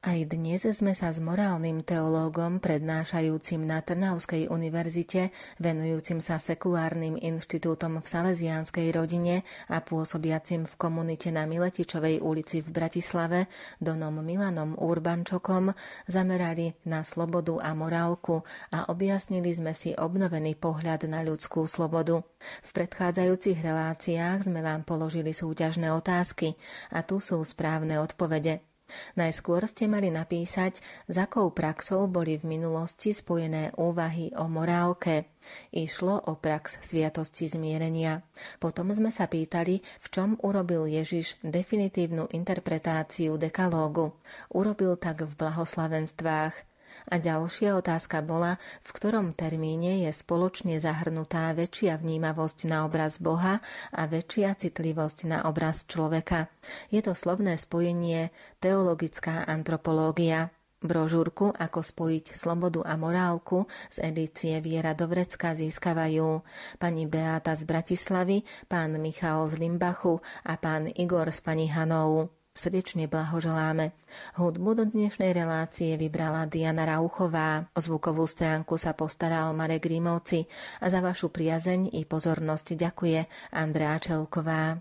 Aj 0.00 0.16
dnes 0.24 0.64
sme 0.64 0.96
sa 0.96 1.12
s 1.12 1.20
morálnym 1.20 1.84
teológom 1.84 2.56
prednášajúcim 2.56 3.68
na 3.68 3.84
Trnavskej 3.84 4.48
univerzite, 4.48 5.28
venujúcim 5.60 6.24
sa 6.24 6.40
sekulárnym 6.40 7.20
inštitútom 7.20 8.00
v 8.00 8.06
salesianskej 8.08 8.96
rodine 8.96 9.44
a 9.68 9.84
pôsobiacim 9.84 10.64
v 10.64 10.74
komunite 10.80 11.28
na 11.28 11.44
Miletičovej 11.44 12.24
ulici 12.24 12.64
v 12.64 12.72
Bratislave, 12.72 13.52
Donom 13.76 14.24
Milanom 14.24 14.72
Urbančokom, 14.80 15.76
zamerali 16.08 16.72
na 16.88 17.04
slobodu 17.04 17.60
a 17.60 17.76
morálku 17.76 18.40
a 18.72 18.88
objasnili 18.88 19.52
sme 19.52 19.76
si 19.76 19.92
obnovený 19.92 20.56
pohľad 20.56 21.12
na 21.12 21.20
ľudskú 21.20 21.68
slobodu. 21.68 22.24
V 22.64 22.70
predchádzajúcich 22.72 23.60
reláciách 23.60 24.48
sme 24.48 24.64
vám 24.64 24.80
položili 24.80 25.36
súťažné 25.36 25.92
otázky 25.92 26.56
a 26.88 27.04
tu 27.04 27.20
sú 27.20 27.36
správne 27.44 28.00
odpovede. 28.00 28.69
Najskôr 29.18 29.66
ste 29.66 29.90
mali 29.90 30.08
napísať, 30.08 30.80
s 31.10 31.16
akou 31.18 31.50
praxou 31.50 32.06
boli 32.06 32.38
v 32.38 32.56
minulosti 32.56 33.10
spojené 33.10 33.74
úvahy 33.74 34.30
o 34.38 34.46
morálke. 34.46 35.28
Išlo 35.74 36.30
o 36.30 36.36
prax 36.36 36.80
sviatosti 36.84 37.48
zmierenia. 37.50 38.22
Potom 38.62 38.92
sme 38.94 39.10
sa 39.10 39.26
pýtali, 39.26 39.80
v 39.80 40.06
čom 40.12 40.36
urobil 40.44 40.86
Ježiš 40.86 41.40
definitívnu 41.42 42.30
interpretáciu 42.30 43.34
dekalógu. 43.40 44.14
Urobil 44.52 44.94
tak 45.00 45.26
v 45.26 45.32
blahoslavenstvách. 45.34 46.69
A 47.08 47.16
ďalšia 47.16 47.78
otázka 47.80 48.20
bola, 48.20 48.60
v 48.84 48.90
ktorom 48.92 49.32
termíne 49.32 50.04
je 50.04 50.10
spoločne 50.12 50.76
zahrnutá 50.76 51.54
väčšia 51.56 51.96
vnímavosť 51.96 52.68
na 52.68 52.84
obraz 52.84 53.16
Boha 53.16 53.64
a 53.94 54.02
väčšia 54.04 54.58
citlivosť 54.58 55.24
na 55.24 55.38
obraz 55.48 55.88
človeka. 55.88 56.52
Je 56.92 57.00
to 57.00 57.16
slovné 57.16 57.56
spojenie 57.56 58.28
teologická 58.60 59.48
antropológia. 59.48 60.52
Brožúrku 60.80 61.52
Ako 61.52 61.84
spojiť 61.84 62.32
slobodu 62.32 62.80
a 62.88 62.96
morálku 62.96 63.68
z 63.92 64.00
edície 64.00 64.56
Viera 64.64 64.96
Dovrecka 64.96 65.52
získavajú 65.52 66.40
pani 66.80 67.04
Beáta 67.04 67.52
z 67.52 67.68
Bratislavy, 67.68 68.40
pán 68.64 68.96
Michal 68.96 69.44
z 69.52 69.60
Limbachu 69.60 70.24
a 70.48 70.56
pán 70.56 70.88
Igor 70.88 71.28
z 71.36 71.44
pani 71.44 71.68
Hanou. 71.68 72.39
Srdečne 72.60 73.08
blahoželáme. 73.08 73.96
Hudbu 74.36 74.76
do 74.76 74.84
dnešnej 74.84 75.32
relácie 75.32 75.96
vybrala 75.96 76.44
Diana 76.44 76.84
Rauchová. 76.84 77.72
O 77.72 77.80
zvukovú 77.80 78.28
stránku 78.28 78.76
sa 78.76 78.92
postaral 78.92 79.56
Marek 79.56 79.88
Rímovci 79.88 80.44
a 80.84 80.92
za 80.92 81.00
vašu 81.00 81.32
priazeň 81.32 81.96
i 81.96 82.04
pozornosť 82.04 82.76
ďakuje 82.76 83.24
Andrea 83.56 83.96
Čelková. 83.96 84.76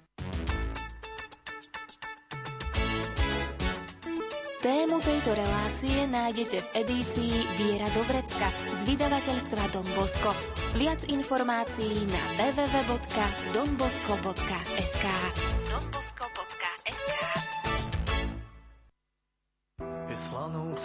Tému 4.59 4.99
tejto 4.99 5.31
relácie 5.39 6.03
nájdete 6.11 6.59
v 6.59 6.83
edícii 6.83 7.31
Viera 7.63 7.87
Dobrecka 7.95 8.51
z 8.75 8.91
vydavateľstva 8.91 9.63
Don 9.71 9.87
Bosco. 9.95 10.35
Viac 10.75 11.07
informácií 11.07 11.95
na 12.11 12.43
www.donbosco.sk 12.43 13.55
donbosco.sk 13.55 16.38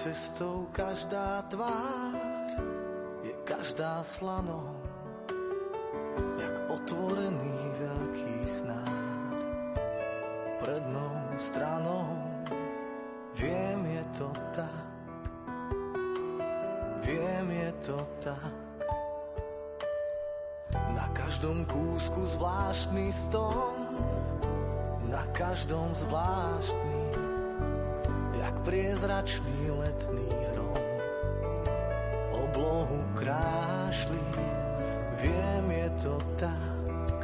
cestou 0.05 0.69
každá 0.69 1.41
tvár, 1.49 2.13
je 3.25 3.33
každá 3.41 4.05
slanou, 4.05 4.77
jak 6.37 6.55
otvorený 6.69 7.57
veľký 7.81 8.37
snár. 8.45 9.33
Prednou 10.61 11.17
stranou, 11.41 12.05
viem 13.33 13.81
je 13.97 14.05
to 14.13 14.29
tak, 14.53 14.85
viem 17.01 17.47
je 17.49 17.73
to 17.89 17.99
tak. 18.21 18.53
Na 20.93 21.09
každom 21.17 21.65
kúsku 21.65 22.29
zvláštny 22.29 23.09
stom, 23.09 23.89
na 25.09 25.25
každom 25.33 25.97
zvláštny 25.97 27.04
jak 28.55 28.63
priezračný 28.63 29.71
letný 29.71 30.31
hrom. 30.55 30.79
Oblohu 32.31 33.03
krášli, 33.19 34.23
viem 35.19 35.71
je 35.71 35.91
to 36.03 36.15
tak, 36.39 37.19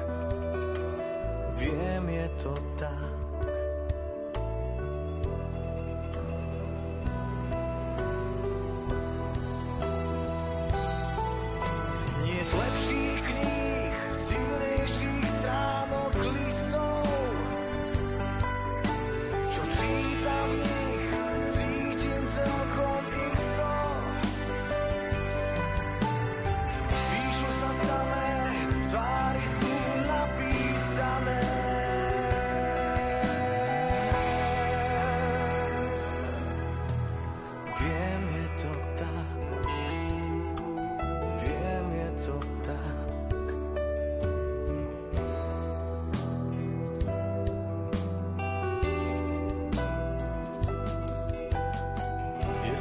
viem 1.55 2.09
je 2.11 2.29
to 2.43 2.55
tak. 2.55 2.70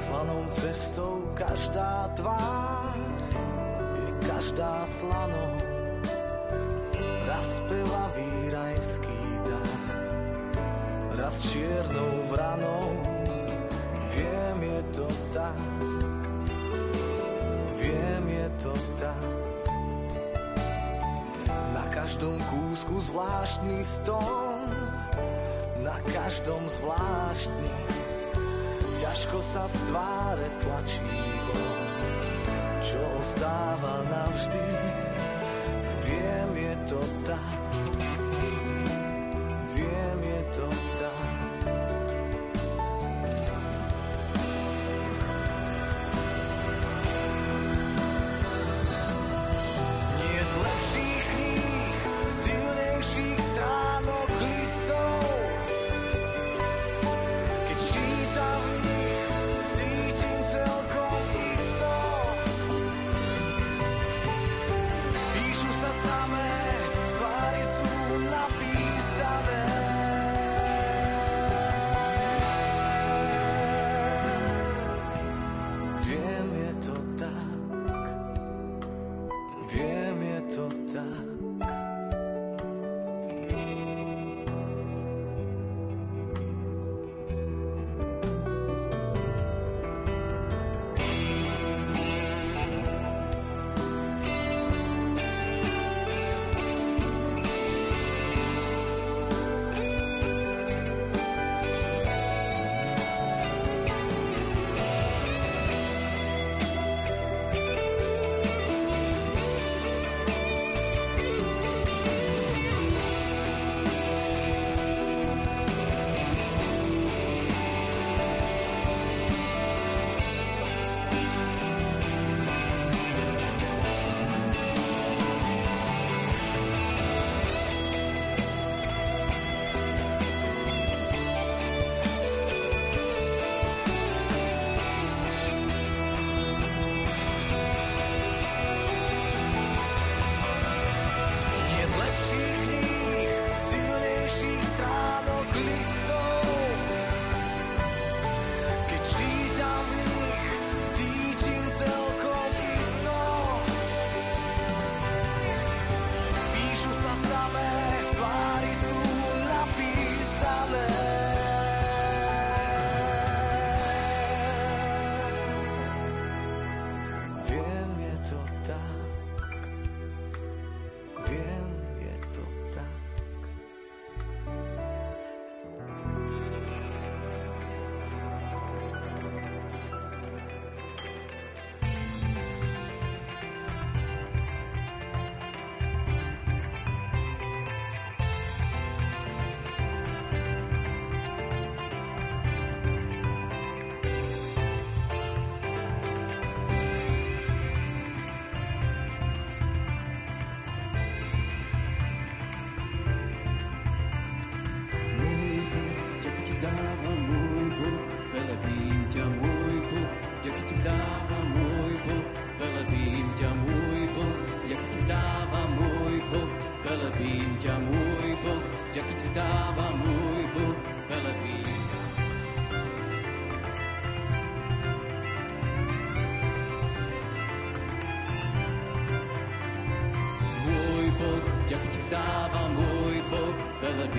slanou 0.09 0.41
cestou 0.49 1.21
každá 1.37 2.09
tvár 2.17 2.97
je 3.93 4.09
každá 4.25 4.81
slanou. 4.89 5.53
Raz 7.29 7.61
pelavý 7.69 8.33
rajský 8.49 9.21
dar 9.45 9.85
raz 11.13 11.35
čiernou 11.53 12.25
vranou. 12.33 12.89
Viem 14.09 14.57
je 14.65 14.81
to 14.97 15.07
tak 15.29 15.77
viem 17.77 18.25
je 18.33 18.47
to 18.65 18.73
tak. 18.97 19.29
Na 21.69 21.85
každom 21.93 22.41
kúsku 22.49 22.97
zvláštny 23.13 23.79
stón 23.85 24.73
na 25.79 25.95
každom 26.11 26.65
zvláštny 26.67 27.99
tvári 29.87 30.47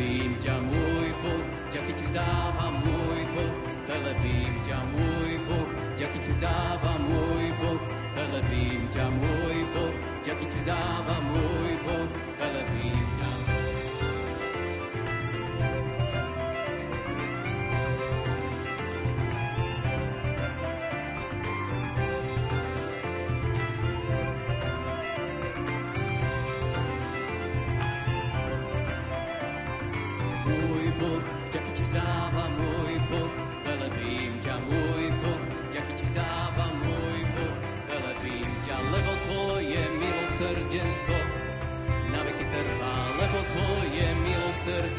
dream 0.01 0.41
job. 0.41 0.60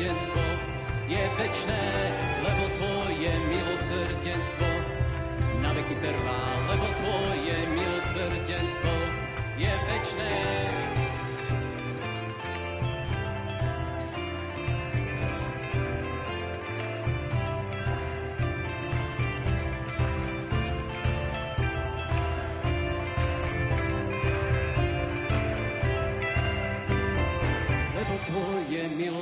Milosrdenstvo 0.01 0.41
je 1.07 1.23
večné, 1.37 1.85
lebo 2.41 2.63
tvoje 2.73 3.31
milosrdenstvo 3.53 4.69
na 5.61 5.69
veky 5.77 5.95
trvá, 6.01 6.41
lebo 6.73 6.89
tvoje 6.97 7.57
milosrdenstvo 7.69 8.93
je 9.61 9.69
večné. 9.69 10.80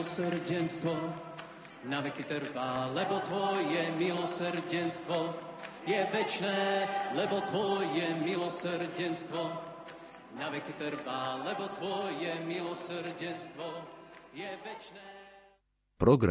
Milosrdenstvo 0.09 0.97
na 1.85 2.01
veky 2.01 2.25
trvá, 2.25 2.89
lebo 2.97 3.21
tvoje 3.29 3.93
milosrdenstvo 3.93 5.37
je 5.85 6.01
večné, 6.09 6.89
lebo 7.13 7.37
tvoje 7.45 8.17
milosrdenstvo 8.17 9.53
na 10.33 10.49
veky 10.49 10.73
trvá, 10.81 11.37
lebo 11.45 11.69
tvoje 11.77 12.41
milosrdenstvo 12.41 13.69
je 14.33 14.49
večné. 14.65 15.09
Program 15.93 16.25